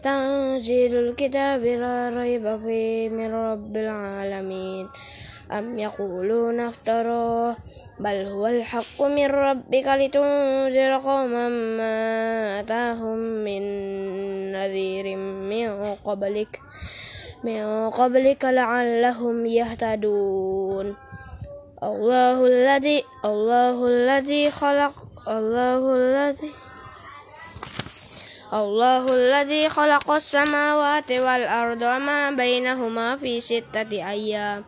تنزيل 0.03 0.95
الكتاب 0.95 1.63
لا 1.65 2.09
ريب 2.13 2.59
فيه 2.61 3.09
من 3.09 3.33
رب 3.33 3.77
العالمين. 3.77 4.87
أم 5.51 5.79
يقولون 5.79 6.59
افتراه 6.59 7.55
بل 7.99 8.15
هو 8.25 8.47
الحق 8.47 9.01
من 9.01 9.25
ربك 9.25 9.87
لتنذر 9.87 10.97
قوما 10.97 11.49
ما 11.49 12.59
أتاهم 12.59 13.17
من 13.17 13.61
نذير 14.51 15.17
من 15.17 15.95
قبلك. 16.05 16.59
من 17.43 17.89
قبلك 17.89 18.45
لعلهم 18.45 19.45
يهتدون. 19.45 21.06
الله 21.83 22.45
الذي 22.47 23.03
الله 23.25 23.87
الذي 23.87 24.51
خلق 24.51 24.93
الله 25.27 25.81
الذي 25.95 26.51
الله 28.53 29.03
الذي 29.13 29.69
خلق 29.69 30.11
السماوات 30.11 31.11
والأرض 31.11 31.81
وما 31.81 32.31
بينهما 32.31 33.17
في 33.17 33.41
ستة 33.41 33.91
أيام 33.91 34.63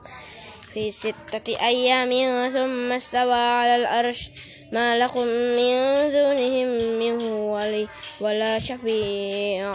في 0.74 0.91
ستة 0.91 1.47
أيام 1.47 2.12
ثم 2.53 2.91
استوى 2.91 3.34
على 3.34 3.76
الأرش 3.76 4.30
ما 4.72 4.99
لكم 4.99 5.26
من 5.57 5.76
دونهم 6.14 6.68
من 6.99 7.16
ولي 7.32 7.88
ولا 8.22 8.60
شفيع. 8.60 9.74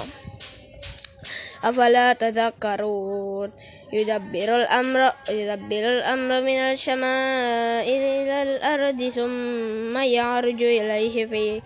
أفلا 1.64 2.12
تذكرون؟ 2.12 3.50
يدبر 3.94 4.48
الأمر 4.60 5.12
يدبر 5.30 5.84
الأمر 5.96 6.40
من 6.42 6.58
السماء 6.74 7.86
إلى 7.86 8.42
الأرض 8.42 9.00
ثم 9.14 9.94
يعرج 9.98 10.62
إليه 10.62 11.26
في 11.26 11.62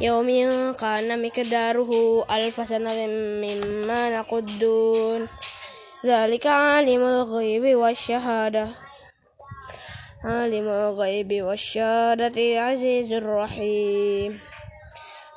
يوم 0.00 0.28
كان 0.72 1.22
مقداره 1.22 1.90
ألف 2.30 2.68
سنة 2.68 3.06
مما 3.42 4.18
نقدون. 4.18 5.28
ذلك 6.06 6.46
عالم 6.46 7.02
الغيب 7.02 7.64
والشهادة. 7.76 8.68
عالم 10.24 10.68
الغيب 10.68 11.42
والشهادة 11.42 12.36
العزيز 12.36 13.12
الرحيم. 13.12 14.53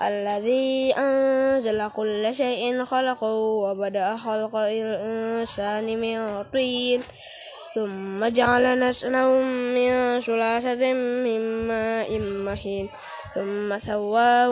الذي 0.01 0.93
أنزل 0.97 1.89
كل 1.89 2.35
شيء 2.35 2.83
خلقه 2.85 3.33
وبدأ 3.33 4.17
خلق 4.17 4.55
الإنسان 4.55 6.01
من 6.01 6.43
طين 6.53 7.01
ثم 7.75 8.27
جعل 8.27 8.79
نسله 8.79 9.27
من 9.75 10.21
سلاسة 10.21 10.93
من 10.93 11.67
ماء 11.67 12.19
مهين 12.19 12.89
ثم 13.35 13.79
سواه 13.79 14.49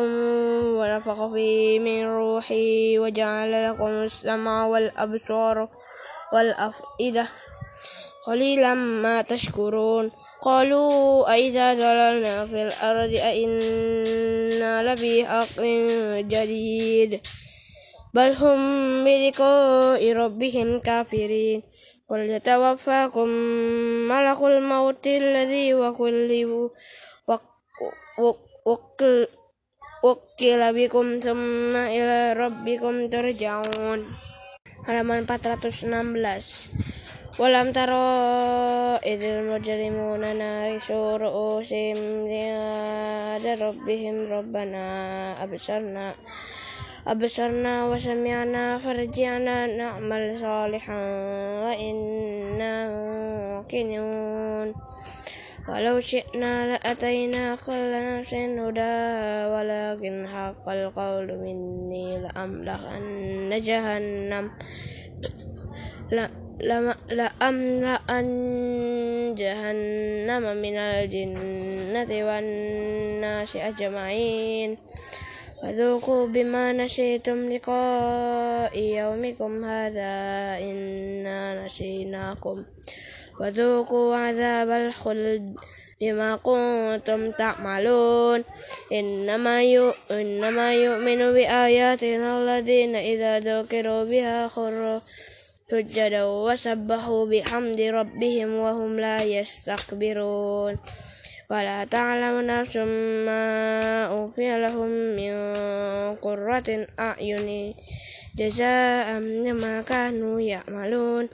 ونفخ 0.77 1.33
فيه 1.33 1.79
من 1.79 2.05
روحه 2.05 2.65
وجعل 3.01 3.69
لكم 3.69 3.87
السمع 3.87 4.65
والأبصار 4.65 5.67
والأفئدة 6.33 7.27
قليلا 8.27 8.73
ما 8.73 9.21
تشكرون. 9.21 10.11
قالوا 10.41 11.33
أئذا 11.33 11.73
ضللنا 11.73 12.45
في 12.45 12.63
الأرض 12.63 13.13
أئنا 13.13 14.34
لفي 14.81 15.25
حق 15.25 15.61
جديد 16.33 17.11
بل 18.13 18.31
هم 18.31 18.59
بلقاء 19.05 20.13
ربهم 20.13 20.79
كافرين 20.79 21.63
قل 22.09 22.19
يتوفاكم 22.19 23.27
ملك 24.11 24.41
الموت 24.41 25.07
الذي 25.07 25.73
وكل 25.73 26.31
وكل 28.65 29.27
وكل 30.03 30.73
بكم 30.73 31.19
ثم 31.19 31.75
إلى 31.75 32.33
ربكم 32.33 33.09
ترجعون 33.09 33.99
halaman 34.85 35.25
416 35.25 37.04
walam 37.35 37.75
taro 37.75 38.95
idil 39.03 39.43
mujrimuna 39.43 40.31
narisur 40.31 41.19
usim 41.19 42.31
liada 42.31 43.59
rabbihim 43.59 44.31
rabbana. 44.31 45.35
Absarna 45.35 46.15
absarna 47.03 47.91
wa 47.91 47.99
sami'na 47.99 48.79
farji'na 48.79 49.67
na'mal 49.67 50.39
salihan 50.39 51.67
wa 51.67 51.75
inna 51.75 52.87
kinun 53.67 54.71
walau 55.67 55.99
syi'na 55.99 56.71
la'atayna 56.71 57.59
kullana 57.59 58.23
sinuda 58.23 59.51
walakin 59.51 60.23
haqqal 60.23 60.87
qawlu 60.95 61.35
minni 61.43 62.15
la'amlah 62.15 62.79
najahan 63.51 64.31
jahannam 64.31 64.55
لأملأن 66.59 68.27
جهنم 69.37 70.43
من 70.57 70.77
الجنة 70.77 72.11
والناس 72.27 73.55
أجمعين. 73.55 74.77
فذوقوا 75.63 76.27
بما 76.27 76.73
نسيتم 76.73 77.53
لقاء 77.53 78.79
يومكم 78.79 79.65
هذا 79.65 80.13
إنا 80.61 81.65
نسيناكم 81.65 82.65
وذوقوا 83.39 84.15
عذاب 84.15 84.69
الخلد 84.69 85.55
بما 86.01 86.35
كنتم 86.35 87.31
تعملون. 87.31 88.43
إنما 88.93 89.61
إنما 90.11 90.75
يؤمن 90.75 91.33
بآياتنا 91.33 92.29
الذين 92.39 92.95
إذا 92.95 93.39
ذكروا 93.39 94.03
بها 94.03 94.47
خروا 94.47 94.99
سجدا 95.71 96.23
وسبحوا 96.23 97.25
بحمد 97.25 97.81
ربهم 97.81 98.49
وهم 98.55 98.99
لا 98.99 99.23
يستكبرون. 99.23 100.77
ولا 101.49 101.85
تعلم 101.85 102.35
نفس 102.41 102.77
ما 103.25 103.43
أوفي 104.05 104.57
لهم 104.61 104.89
من 105.17 105.35
قرة 106.15 106.87
أعين 106.99 107.73
جزاء 108.37 109.07
بما 109.19 109.81
كانوا 109.81 110.41
يعملون. 110.41 111.29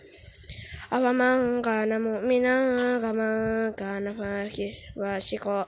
أفمن 0.94 1.62
كان 1.62 2.02
مؤمنا 2.02 2.56
كمن 3.04 3.72
كان 3.74 4.06
فاسقا. 4.96 5.68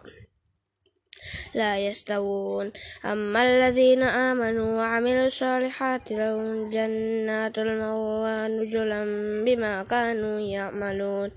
لا 1.53 1.77
يستوون. 1.77 2.71
أما 3.05 3.39
الذين 3.43 4.03
آمنوا 4.03 4.77
وعملوا 4.77 5.25
الصالحات 5.25 6.11
لهم 6.11 6.69
جنات 6.69 7.55
المأوى 7.59 8.47
نزلا 8.47 9.01
بما 9.45 9.83
كانوا 9.83 10.39
يعملون. 10.39 11.29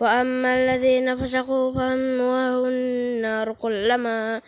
وأما 0.00 0.50
الذين 0.54 1.16
فسقوا 1.16 1.74
فهم 1.74 2.20
النار 2.66 3.52
كلما 3.52 4.40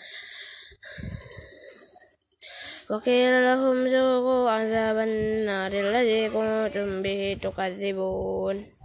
وقيل 2.90 3.34
لهم 3.44 3.86
ذوقوا 3.86 4.50
عذاب 4.50 4.96
النار 4.98 5.72
الذي 5.72 6.22
كنتم 6.28 7.02
به 7.02 7.36
تكذبون. 7.42 8.78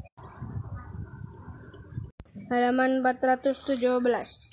halaman 2.53 3.01
417 3.01 4.52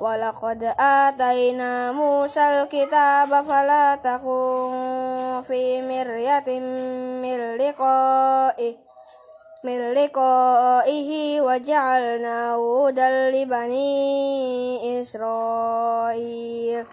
ولقد 0.00 0.74
آتينا 0.80 1.92
موسى 1.92 2.40
الكتاب 2.40 3.44
فلا 3.44 3.96
تكن 3.96 5.42
في 5.46 5.82
مرية 5.82 6.60
من 7.22 7.56
لقائه 7.56 8.76
من 9.64 9.92
لقائه 9.92 11.40
وجعلناه 11.40 12.86
هدى 12.86 13.08
لبني 13.30 15.02
إسرائيل 15.02 16.86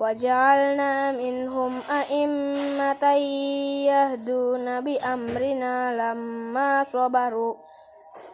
وجعلنا 0.00 1.12
منهم 1.12 1.80
أئمة 1.90 3.14
يهدون 3.86 4.80
بأمرنا 4.80 5.74
لما 5.94 6.84
صبروا 6.92 7.54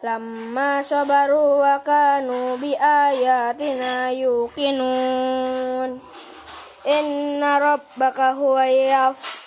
لما 0.03 0.83
صبروا 0.83 1.75
وكانوا 1.75 2.57
بآياتنا 2.57 4.11
يوقنون. 4.11 5.99
إن 6.87 7.43
ربك 7.43 8.19
هو 8.19 8.59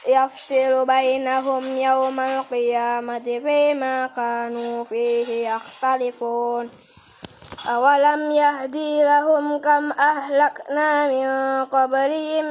يفصل 0.08 0.86
بينهم 0.86 1.78
يوم 1.78 2.20
القيامة 2.20 3.18
فيما 3.18 4.06
كانوا 4.06 4.84
فيه 4.84 5.50
يختلفون. 5.50 6.70
أولم 7.68 8.30
يهدي 8.30 9.04
لهم 9.04 9.58
كم 9.58 9.92
أهلكنا 9.92 11.06
من 11.06 11.64
قبلهم 11.64 12.44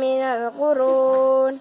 من 0.00 0.22
القرون 0.22 1.60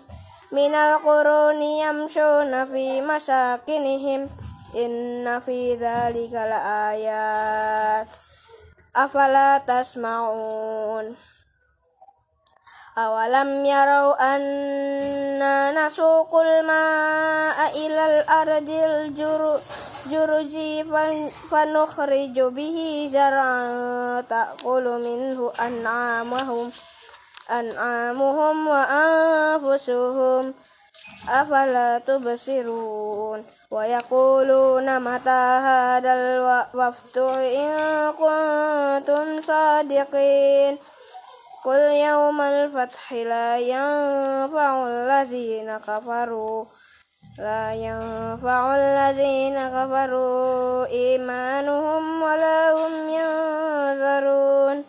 من 0.52 0.76
القرون 0.76 1.62
يمشون 1.62 2.66
في 2.66 3.02
مساكنهم. 3.02 4.30
إن 4.76 5.40
في 5.40 5.76
ذلك 5.76 6.34
لآيات 6.34 8.08
أفلا 8.96 9.58
تسمعون 9.58 11.16
أولم 12.98 13.66
يروا 13.66 14.36
أنا 14.36 15.88
نسوق 15.88 16.36
الماء 16.36 17.72
إلى 17.76 18.20
الأرض 18.20 18.70
الجرج 18.70 20.58
فنخرج 21.52 22.40
به 22.40 23.10
زرعا 23.12 24.22
تأكل 24.22 24.84
منه 24.84 25.52
أنعامهم 25.60 26.72
أنعامهم 27.52 28.68
وأنفسهم 28.68 30.54
أفلا 31.30 32.00
تبصرون 32.00 33.46
ويقولون 33.74 35.00
متى 35.00 35.44
هذا 35.70 36.14
الوقت 36.14 37.18
إن 37.18 37.72
كنتم 38.12 39.42
صادقين 39.42 40.78
قل 41.66 41.80
يوم 41.80 42.42
الفتح 42.42 43.14
لا 43.14 43.58
ينفع 43.58 44.88
الذين 44.88 45.78
كفروا 45.78 46.66
لا 47.40 47.74
ينفع 47.74 48.76
الذين 48.76 49.70
كفروا 49.70 50.86
إيمانهم 50.86 52.22
ولا 52.22 52.72
هم 52.72 53.10
ينذرون 53.10 54.84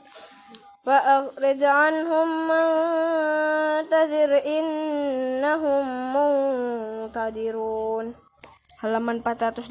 فأخرج 0.87 1.64
عنهم 1.64 2.49
منتظر 2.49 4.43
إنهم 4.47 5.85
منتظرون 7.14 8.23
halaman 8.82 9.22
418 9.22 9.70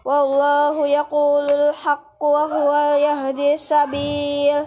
والله 0.04 0.86
يقول 0.86 1.50
الحق 1.50 2.22
وهو 2.22 2.72
يهدي 2.96 3.54
السبيل 3.54 4.66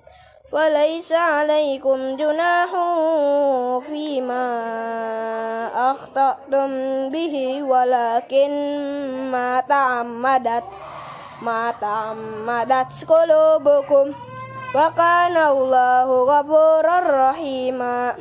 وليس 0.51 1.11
عليكم 1.11 2.15
جناح 2.15 2.69
فيما 3.79 4.47
أخطأتم 5.91 6.69
به 7.09 7.63
ولكن 7.63 8.51
ما 9.31 9.61
تعمدت 9.69 10.63
ما 11.41 11.73
تعمدت 11.81 12.91
قلوبكم. 13.09 14.13
وكان 14.75 15.37
الله 15.37 16.23
غفورا 16.23 17.29
رحيما. 17.29 18.15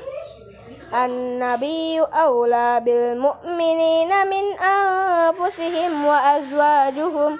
النبي 0.95 2.01
أولى 2.01 2.81
بالمؤمنين 2.85 4.09
من 4.27 4.59
أنفسهم 4.59 6.07
وأزواجهم 6.07 7.39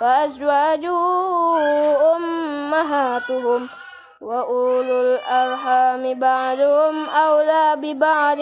وأزواجه 0.00 0.98
أمهاتهم. 2.16 3.68
وأولو 4.20 5.00
الأرحام 5.00 6.14
بعضهم 6.20 7.08
أولى 7.08 7.76
ببعض 7.76 8.36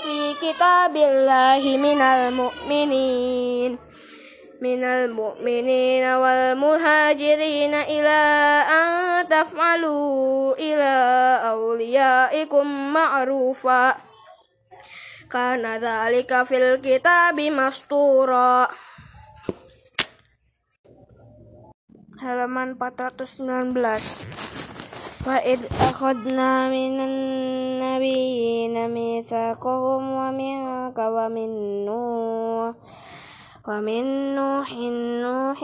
في 0.00 0.34
كتاب 0.42 0.96
الله 0.96 1.62
من 1.76 2.00
المؤمنين 2.00 3.78
من 4.62 4.84
المؤمنين 4.84 6.04
والمهاجرين 6.04 7.74
إلى 7.74 8.20
أن 8.72 9.28
تفعلوا 9.28 10.54
إلى 10.54 10.94
أوليائكم 11.50 12.92
معروفا 12.92 13.94
كان 15.30 15.64
ذلك 15.76 16.42
في 16.42 16.56
الكتاب 16.56 17.40
مسطورا 17.40 18.68
halaman 22.18 22.74
419 22.74 24.37
وإذ 25.28 25.60
أخذنا 25.64 26.68
من 26.68 27.00
النبيين 27.00 28.90
ميثاقهم 28.90 30.02
ومنك 30.12 30.98
ومن 30.98 31.50
نوح 31.84 32.74
ومن 33.68 34.04
نوح 34.34 34.72
نوح 35.22 35.62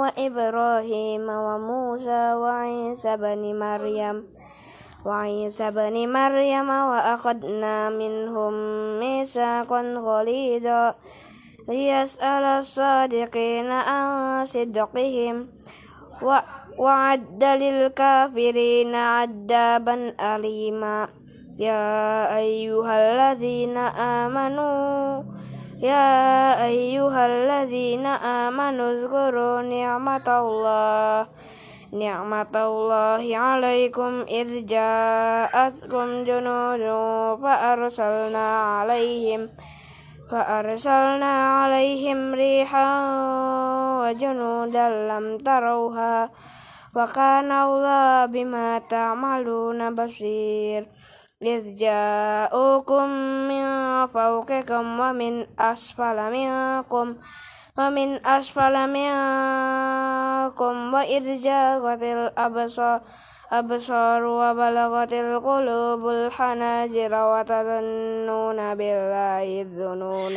وإبراهيم 0.00 1.28
وموسى 1.28 2.34
وعيسى 2.34 3.16
بن 3.16 3.58
مريم 3.58 4.16
وعيسى 5.06 5.70
بن 5.70 6.12
مريم 6.12 6.68
وأخذنا 6.68 7.90
منهم 7.90 8.52
ميثاقا 9.00 9.80
غليظا 9.96 10.94
ليسأل 11.68 12.44
الصادقين 12.44 13.70
عن 13.70 14.46
صدقهم 14.46 15.48
وعد 16.78 17.44
للكافرين 17.44 18.94
عذابا 18.94 20.14
أليما 20.20 21.08
يا 21.58 22.36
أيها 22.36 22.94
الذين 23.00 23.76
آمنوا 23.76 25.22
يا 25.82 26.64
أيها 26.64 27.26
الذين 27.26 28.06
آمنوا 28.06 28.92
اذكروا 28.92 29.62
نعمة 29.62 30.28
الله 30.40 31.26
نعمة 31.92 32.54
الله 32.54 33.36
عليكم 33.36 34.24
إذ 34.28 34.66
جاءتكم 34.66 36.24
جنود 36.24 36.82
فأرسلنا 37.42 38.46
عليهم 38.58 39.48
فأرسلنا 40.30 41.32
عليهم 41.58 42.34
ريحا 42.34 42.88
وجنودا 44.00 44.88
لم 45.08 45.38
تروها 45.38 46.30
وكان 46.96 47.52
الله 47.52 48.26
بما 48.26 48.78
تعملون 48.78 49.94
بصير 49.94 50.88
إذ 51.42 51.76
جاءوكم 51.76 53.08
من 53.48 53.66
فوقكم 54.06 55.00
ومن 55.00 55.46
أسفل 55.58 56.18
منكم 56.32 57.16
ومن 57.78 58.26
أسفل 58.26 58.74
منكم 58.98 60.94
وإذ 60.94 61.38
زاغت 61.38 62.02
الأبصار 62.02 63.00
أبصار 63.52 64.24
وبلغت 64.24 65.12
القلوب 65.12 66.08
الحناجر 66.08 67.12
وتظنون 67.14 68.74
بالله 68.74 69.62
الظنون 69.62 70.36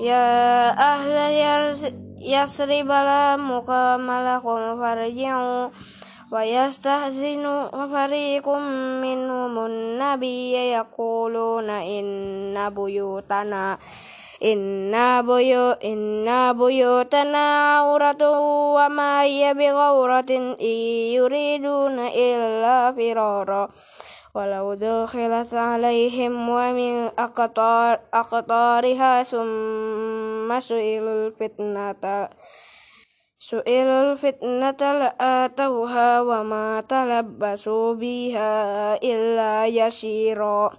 يا 0.00 0.70
أهل 0.70 1.16
يثرب 2.20 2.88
لا 2.88 3.36
مقام 3.36 4.10
لكم 4.10 4.80
فارجعوا 4.80 5.68
ويستهزن 6.32 7.68
فريق 7.92 8.48
منهم 9.02 9.66
النبي 9.66 10.52
يقولون 10.52 11.70
إن 11.70 12.70
بيوتنا 12.70 13.78
إن 14.44 14.92
بيو 15.26 15.70
إن 15.70 16.52
بيوتنا 16.52 17.76
عورة 17.76 18.38
وما 18.74 19.22
هي 19.22 19.54
بغورة 19.54 20.30
إن 20.30 20.54
يريدون 21.18 21.98
إلا 21.98 22.92
فرارا 22.92 23.68
ولو 24.38 24.74
دخلت 24.74 25.54
عليهم 25.54 26.48
ومن 26.48 27.10
أقطار 27.18 28.00
أقطارها 28.14 29.22
ثم 29.22 30.60
سئلوا 30.60 31.26
الفتنة 31.26 32.28
سئلوا 33.38 34.12
الفتنة 34.12 34.82
لآتوها 34.92 36.20
وما 36.20 36.80
تلبسوا 36.80 37.94
بها 37.94 38.54
إلا 39.02 39.66
يسيرا. 39.66 40.70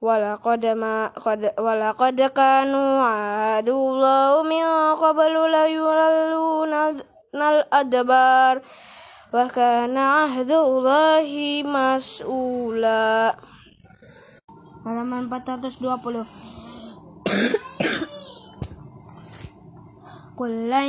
ولقد 0.00 0.66
ما 0.66 1.06
قد 1.06 1.54
ولقد 1.58 2.20
كانوا 2.22 3.02
عادوا 3.02 3.90
الله 3.90 4.42
من 4.42 4.66
قبل 4.94 5.50
ليولون 5.50 6.72
الأدبار. 7.34 8.62
وكان 9.34 9.96
عهد 9.96 10.50
الله 10.50 11.28
مسؤولا 11.64 13.32
halaman 14.84 15.30
420 15.30 16.26
قل 20.36 20.70
لن 20.70 20.88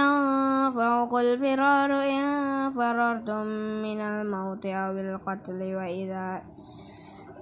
ينفعكم 0.00 1.16
الفرار 1.16 1.90
إن 1.92 2.24
فررتم 2.72 3.46
من 3.84 4.00
الموت 4.00 4.66
أو 4.66 4.92
القتل 4.92 5.60
وإذا 5.76 6.42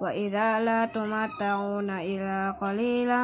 وإذا 0.01 0.59
لا 0.59 0.85
تمتعون 0.85 1.89
إلا 1.89 2.51
قليلا 2.51 3.23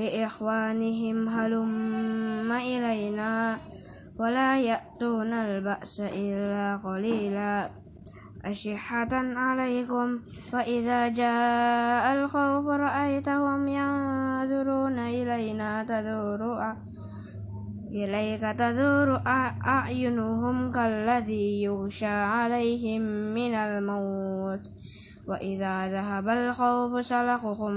لإخوانهم 0.00 1.28
هلم 1.28 2.52
إلينا 2.52 3.58
ولا 4.18 4.60
يأتون 4.60 5.32
البأس 5.32 6.00
إلا 6.00 6.80
قليلا. 6.84 7.70
أشحة 8.44 9.12
عليكم 9.12 10.18
وإذا 10.52 11.08
جاء 11.08 12.14
الخوف 12.14 12.66
رأيتهم 12.66 13.68
ينظرون 13.68 14.98
إلينا 14.98 15.84
تدور 15.84 16.76
إليك 17.90 18.40
تدور 18.58 19.22
أعينهم 19.66 20.72
كالذي 20.72 21.62
يغشى 21.62 22.06
عليهم 22.06 23.02
من 23.34 23.54
الموت. 23.54 24.60
وإذا 25.30 25.88
ذهب 25.88 26.28
الخوف 26.28 27.06
سلخهم 27.06 27.72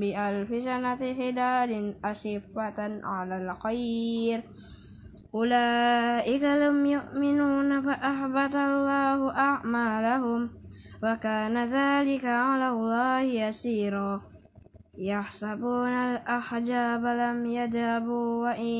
بألف 0.00 0.64
سنة 0.64 1.14
حداد 1.14 1.94
أصفة 2.04 3.00
على 3.04 3.36
الخير 3.36 4.42
أولئك 5.34 6.42
لم 6.42 6.86
يؤمنون 6.86 7.82
فأحبط 7.82 8.56
الله 8.56 9.36
أعمالهم 9.36 10.50
وكان 11.02 11.72
ذلك 11.72 12.24
على 12.24 12.68
الله 12.68 13.20
يسيرا 13.20 14.20
يحسبون 14.98 15.88
الأحجاب 15.88 17.04
لم 17.04 17.46
يذهبوا 17.46 18.42
وإن 18.42 18.74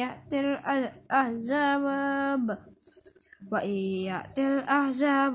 يأتي 0.00 0.40
الأحزاب 0.40 2.58
وإن 3.52 3.70
يأتي 4.10 4.46
الأحزاب 4.46 5.34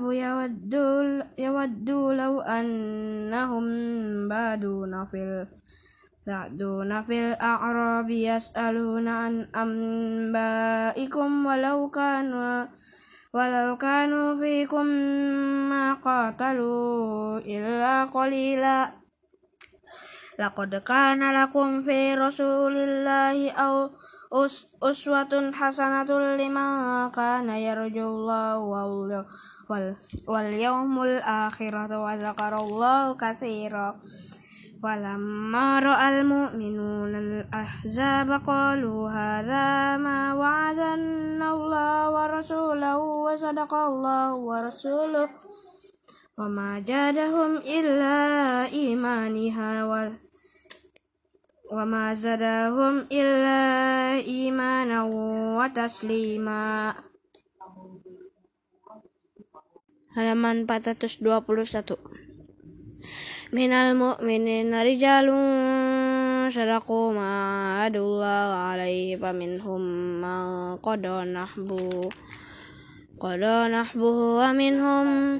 يودوا, 1.38 2.12
لو 2.14 2.40
أنهم 2.40 3.64
بادون 4.28 5.06
في 5.06 5.46
يعدون 6.26 7.02
في 7.02 7.32
الأعراب 7.32 8.10
يسألون 8.10 9.08
عن 9.08 9.40
أنبائكم 9.56 11.46
ولو 11.46 11.90
كانوا 11.90 12.66
ولو 13.34 13.76
كانوا 13.76 14.36
فيكم 14.40 14.86
ما 15.70 15.94
قاتلوا 15.94 17.38
إلا 17.38 18.04
قليلا 18.04 19.05
لقد 20.38 20.74
كان 20.74 21.42
لكم 21.42 21.82
في 21.82 22.14
رسول 22.14 22.76
الله 22.76 23.50
أو 23.50 23.90
أسوة 24.82 25.52
حسنة 25.52 26.10
لمن 26.36 27.10
كان 27.10 27.48
يرجو 27.48 28.06
الله 28.08 28.58
واليوم 30.28 31.02
الآخرة 31.02 31.90
وذكر 32.04 32.54
الله 32.54 33.14
كثيرا. 33.16 34.00
ولما 34.84 35.78
رأى 35.78 36.20
المؤمنون 36.20 37.14
الأحزاب 37.14 38.30
قالوا 38.46 39.10
هذا 39.10 39.96
ما 39.96 40.34
وعدنا 40.34 41.54
الله 41.54 42.10
ورسوله 42.10 42.98
وصدق 42.98 43.74
الله 43.74 44.34
ورسوله 44.34 45.28
وما 46.38 46.78
جادهم 46.78 47.56
إلا 47.56 48.16
إيمانها 48.66 49.84
وما 51.71 52.13
زادهم 52.13 53.07
إلا 53.11 53.59
إيمانا 54.27 54.99
وتسليما 55.57 56.93
halaman 60.11 60.67
421 60.67 61.95
minal 63.55 63.95
mu'minina 63.95 64.83
rijalun 64.83 66.51
sadaqu 66.51 67.15
ma 67.15 67.31
adullah 67.87 68.75
alaihi 68.75 69.15
faminhum 69.15 69.79
man 70.19 70.75
qada 70.83 71.23
nahbu 71.23 72.11
qada 73.15 73.71
nahbuhu 73.71 74.43
wa 74.43 74.51
minhum 74.51 75.39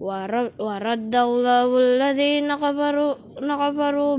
ورد 0.00 1.14
الله 1.16 1.78
الذين 1.78 2.54
كفروا 2.54 3.14
كفروا 3.40 4.16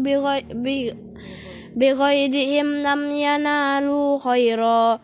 بغيظهم 1.77 2.67
لم 2.81 3.11
ينالوا 3.11 4.17
خيرا. 4.17 4.99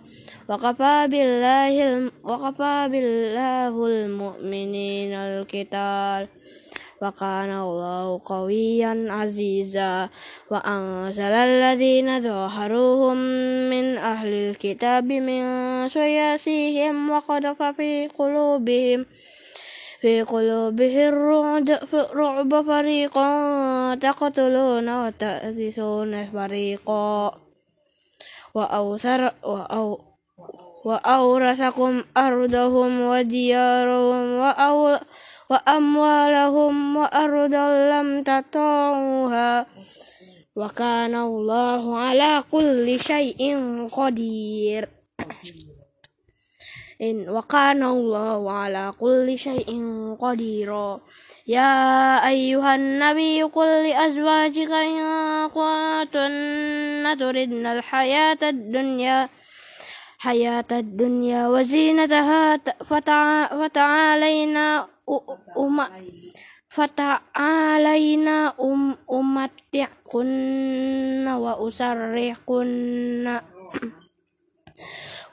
وكفى 0.49 1.07
بالله 1.11 1.75
وكفى 2.23 2.77
بالله 2.91 3.73
المؤمنين 3.87 5.13
القتال. 5.13 6.27
وكان 7.01 7.51
الله 7.59 8.21
قويا 8.25 8.93
عزيزا. 9.09 10.09
وأنزل 10.51 11.33
الذين 11.49 12.21
ظاهروهم 12.21 13.17
من 13.69 13.97
أهل 13.97 14.27
الكتاب 14.27 15.05
من 15.05 15.43
سياسيهم 15.89 16.95
وقذف 17.11 17.59
في 17.77 18.07
قلوبهم. 18.07 19.05
في 20.03 20.21
قلوبهم 20.21 21.63
الرعب 21.93 22.65
فريقا 22.65 23.29
تقتلون 23.95 25.05
وتأذسون 25.05 26.25
فريقا. 26.31 27.35
وأوثر 28.55 29.31
وأو 29.43 29.99
وأورثكم 30.85 32.03
أرضهم 32.17 33.01
وديارهم 33.01 34.39
وأموالهم 35.49 36.95
وأرضا 36.95 37.67
لم 37.91 38.23
تطعوها. 38.23 39.65
وكان 40.55 41.15
الله 41.15 41.97
على 41.97 42.43
كل 42.51 42.99
شيء 42.99 43.41
قدير. 43.91 44.89
إن 47.03 47.29
وكان 47.29 47.83
الله 47.83 48.51
على 48.51 48.93
كل 48.99 49.37
شيء 49.37 49.69
قديرا 50.19 51.01
يا 51.47 51.73
أيها 52.27 52.75
النبي 52.75 53.43
قل 53.43 53.89
لأزواجك 53.89 54.71
إن 54.71 54.99
كنتن 55.49 57.17
تردن 57.19 57.65
الحياة 57.65 58.37
الدنيا 58.43 59.29
حياة 60.17 60.71
الدنيا 60.71 61.47
وزينتها 61.47 62.59
فتعالينا 63.59 64.87
أم 65.57 65.79
فتعالينا 66.69 68.53
أم 68.61 68.97
أمتعكن 69.11 70.23
وأسرحكن 71.27 72.63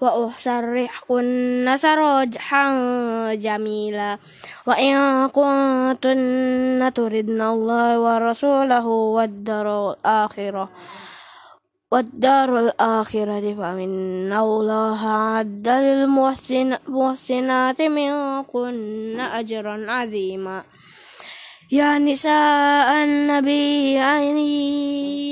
وأسرحكن 0.00 1.76
سراجا 1.76 3.34
جميلا. 3.34 4.18
وإن 4.66 5.28
كنتن 5.28 6.92
تردن 6.94 7.42
الله 7.42 8.00
ورسوله 8.00 8.86
والدار 8.86 9.90
الآخرة 9.90 10.68
والدار 11.92 12.58
الآخرة 12.58 13.54
فإن 13.54 14.32
الله 14.32 15.06
أعد 15.06 15.68
للمحسنات 15.68 17.82
منكن 17.82 19.20
أجرا 19.20 19.86
عظيما. 19.88 20.62
يا 21.72 21.98
نساء 21.98 23.04
النبي 23.04 24.00
أن 24.00 24.38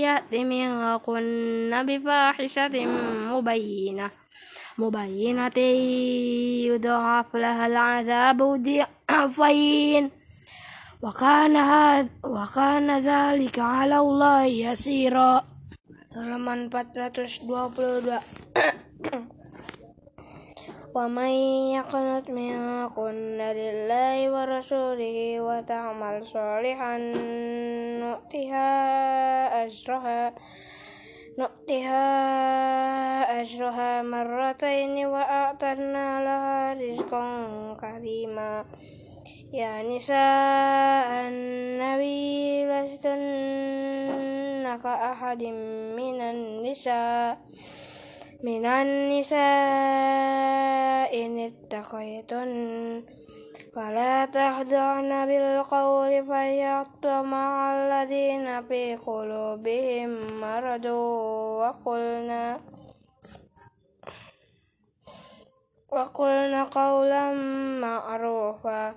يأت 0.03 0.35
منكن 0.35 1.87
بفاحشة 1.87 2.87
مبينة. 3.33 4.11
مبينة 4.79 5.59
يضاعف 6.68 7.37
لها 7.37 7.66
العذاب 7.66 8.62
ضعفين 9.09 10.11
وكان 11.03 11.57
هذا 11.57 12.09
وكان 12.24 12.99
ذلك 12.99 13.59
على 13.59 13.99
الله 13.99 14.45
يسيرا. 14.45 15.43
halaman 16.14 16.68
422 16.74 18.18
ومن 20.95 21.33
يقنط 21.79 22.31
منكن 22.31 23.39
لله 23.39 24.16
ورسوله 24.35 25.41
وتعمل 25.41 26.26
صالحا 26.26 26.99
نؤتها 28.03 28.68
أجرها. 29.64 30.35
نؤتها 31.39 32.03
أجرها 33.41 34.03
مرتين 34.03 35.07
وأعتدنا 35.07 36.09
لها 36.26 36.74
رزقا 36.74 37.47
كريما. 37.80 38.64
يا 39.53 39.82
نساء 39.82 41.09
النبي 41.30 42.66
لستن 42.66 43.18
كأحد 44.82 45.43
من 45.99 46.20
النساء 46.20 47.39
من 48.45 48.66
النساء 48.66 49.39
إن 51.24 51.39
اتقيتن. 51.39 52.51
فلا 53.75 54.25
تخضعن 54.25 55.27
بالقول 55.27 56.27
فيطمع 56.27 57.75
الذين 57.75 58.62
في 58.69 58.97
قلوبهم 58.97 60.41
مرض 60.41 60.85
وقلنا 61.61 62.61
وقلنا 65.89 66.64
قولا 66.64 67.33
معروفا 67.81 68.95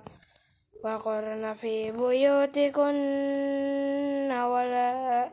وقرن 0.84 1.54
في 1.54 1.90
بيوتكن 1.90 3.02
ولا 4.32 5.30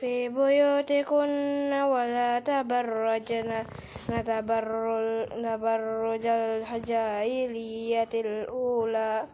في 0.00 0.28
بيوتكن 0.28 1.72
ولا 1.72 2.40
تبرجن. 2.40 3.64
تبرج 5.42 6.26
الجاهلية 6.26 8.12
الأولى. 8.14 9.26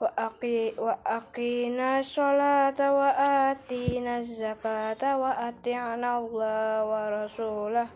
وأقي 0.00 0.72
وأقينا 0.78 2.00
الصلاة 2.00 2.80
وآتينا 2.98 4.18
الزكاة 4.18 5.02
وأطعنا 5.18 6.18
الله 6.18 6.84
ورسوله. 6.90 7.88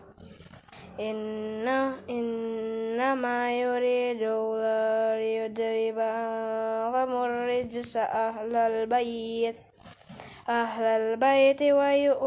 إن 0.99 1.67
إنما 2.09 3.59
يريد 3.59 4.21
الله 4.21 5.17
ليذهب 5.17 5.97
عنكم 5.99 7.11
الرجس 7.25 7.97
أهل 7.97 8.55
البيت. 8.55 9.70
أهل 10.51 10.83
البيت 10.83 11.61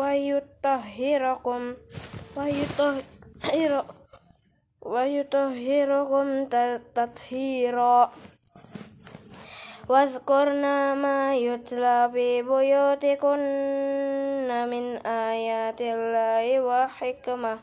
ويطهركم 0.00 1.62
ويطهر 2.36 3.84
ويطهركم 4.82 6.26
تطهيرا. 6.94 8.10
واذكرن 9.88 10.64
ما 11.04 11.36
يتلى 11.36 12.10
في 12.12 12.42
بيوتكن 12.42 13.40
من 14.72 14.84
آيات 15.06 15.80
الله 15.80 16.60
وحكمة. 16.60 17.58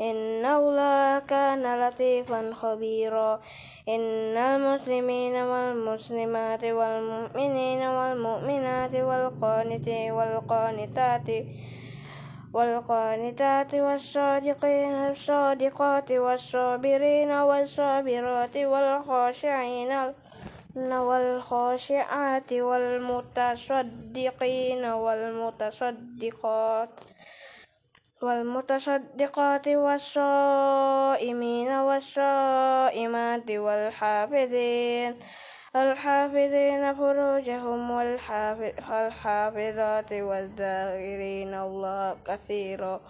إن 0.00 0.46
الله 0.46 1.18
كان 1.18 1.88
لطيفا 1.88 2.54
خبيرا 2.54 3.40
إن 3.88 4.36
المسلمين 4.36 5.34
والمسلمات 5.34 6.64
والمؤمنين 6.64 7.82
والمؤمنات 7.82 8.94
والقانتين 8.94 10.12
والقانتات 10.12 11.30
والقانتات 12.54 13.74
والصادقين 13.74 14.94
الصادقات 15.10 16.12
والصابرين 16.12 17.30
والصابرات 17.30 18.56
والخاشعين 18.56 20.12
والخاشعات 20.76 22.52
والمتصدقين 22.52 24.84
والمتصدقات 24.84 26.88
والمتصدقات 28.22 29.68
والصائمين 29.68 31.70
والصائمات 31.88 33.50
والحافظين 33.50 35.12
الحافظين 35.76 36.94
فروجهم 36.94 37.90
والحافظات 38.90 40.12
والذاكرين 40.12 41.54
الله 41.54 42.16
كثيرا 42.26 43.00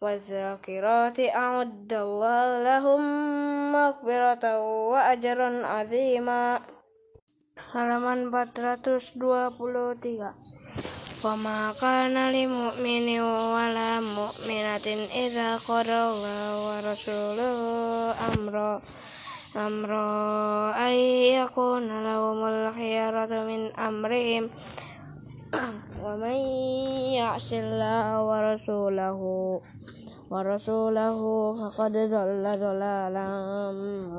والذاكرات 0.00 1.20
أعد 1.20 1.92
الله 1.92 2.62
لهم 2.62 3.02
مغفرة 3.72 4.44
وأجرا 4.90 5.66
عظيما. 5.66 6.60
halaman 7.70 8.34
423 8.34 10.34
وما 11.24 11.72
كان 11.80 12.32
لمؤمن 12.32 13.08
ولا 13.20 14.00
مؤمنة 14.00 14.86
إذا 15.14 15.56
قضى 15.56 16.00
الله 16.08 16.40
ورسوله 16.66 17.56
أمرا 18.32 18.82
أمرا 19.56 20.08
أن 20.88 20.94
يكون 21.44 21.84
لهم 22.04 22.38
الخيرة 22.48 23.32
من 23.44 23.60
أمرهم 23.76 24.50
ومن 26.04 26.36
يعص 27.20 27.52
الله 27.52 28.06
ورسوله 28.24 29.20
ورسوله 30.30 31.18
فقد 31.54 31.92
ضل 31.92 32.44
ضلالا 32.64 33.28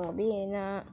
مبينا. 0.05 0.83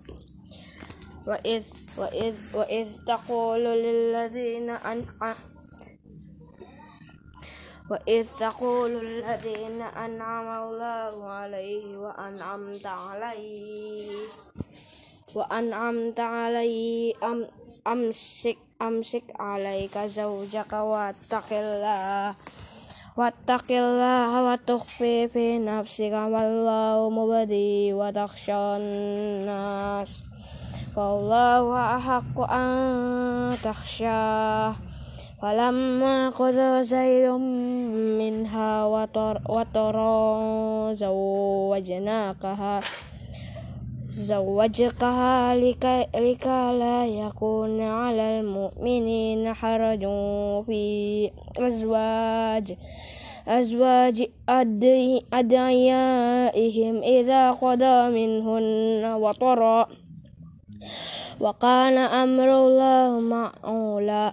وإذ, 1.28 1.62
وإذ, 1.98 2.34
وإذ 2.54 2.86
تقول 3.06 3.64
للذين 3.64 4.70
أنعم 4.70 5.34
وإذ 7.90 8.26
تقول 8.38 8.90
الذين 8.90 9.82
أنعم 9.82 10.48
الله 10.62 11.24
عليه 11.24 11.96
وأنعمت 11.98 12.86
عليه 12.86 14.10
وأنعمت 15.34 16.20
عليه 16.20 17.14
أم 17.24 17.46
أمسك 17.86 18.58
أمسك 18.82 19.24
عليك 19.40 19.98
زوجك 19.98 20.72
واتق 20.72 21.48
الله 21.52 22.34
واتق 23.16 23.66
الله 23.70 24.52
وتخفي 24.52 25.28
في 25.28 25.58
نفسك 25.58 26.12
والله 26.12 27.10
مبدي 27.10 27.92
وتخشى 27.92 28.52
الناس. 28.52 30.24
فالله 30.96 31.96
أحق 31.96 32.36
أن 32.50 33.56
تخشاه. 33.64 34.87
فلما 35.42 36.28
قضى 36.28 36.84
زيد 36.84 37.30
منها 38.20 38.84
وطرا 39.48 40.92
زوجناكها 40.92 42.80
زوجكها 44.10 45.54
لكي, 45.54 46.06
لكي 46.14 46.72
لا 46.78 47.06
يكون 47.06 47.80
على 47.80 48.40
المؤمنين 48.40 49.54
حرج 49.54 50.00
في 50.66 51.30
أزواج 51.58 52.76
أزواج 53.48 54.28
أدعيائهم 55.32 57.02
إذا 57.02 57.50
قضى 57.50 58.10
منهن 58.10 59.04
وطرا. 59.14 59.86
وكان 61.40 61.98
أمر 61.98 62.66
الله 62.66 63.20
معولا. 63.20 64.32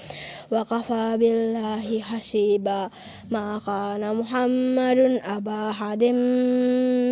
وكفى 0.51 1.17
بالله 1.19 2.01
حسيبا 2.01 2.89
ما 3.31 3.59
كان 3.65 4.15
محمد 4.15 5.21
أبا 5.23 5.69
أحد 5.69 6.03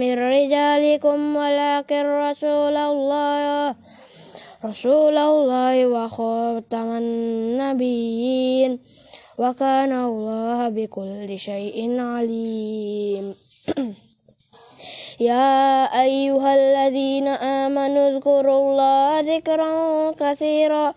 من 0.02 0.14
رجالكم 0.14 1.36
ولكن 1.36 2.04
رسول 2.06 2.76
الله 2.78 3.76
رسول 4.66 5.18
الله 5.18 5.88
وخاتم 5.88 6.88
النبيين 6.98 8.80
وكان 9.40 9.92
الله 9.92 10.70
بكل 10.70 11.40
شيء 11.40 12.00
عليم. 12.00 13.36
يا 15.32 15.84
أيها 16.02 16.52
الذين 16.56 17.28
آمنوا 17.28 18.10
اذكروا 18.10 18.60
الله 18.60 19.20
ذكرا 19.20 19.76
كثيرا. 20.12 20.94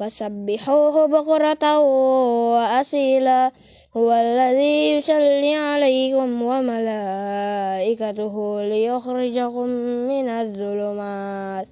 وسبحوه 0.00 1.06
بكرة 1.06 1.78
وأصيلا. 1.78 3.50
هو 3.96 4.12
الذي 4.12 4.92
يصلي 4.96 5.54
عليكم 5.54 6.42
وملائكته 6.42 8.34
ليخرجكم 8.62 9.66
من 10.08 10.28
الظلمات 10.28 11.66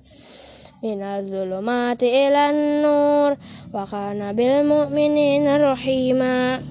من 0.83 1.03
الظلمات 1.03 2.03
إلى 2.03 2.51
النور. 2.51 3.37
وكان 3.75 4.33
بالمؤمنين 4.37 5.57
رحيما. 5.57 6.63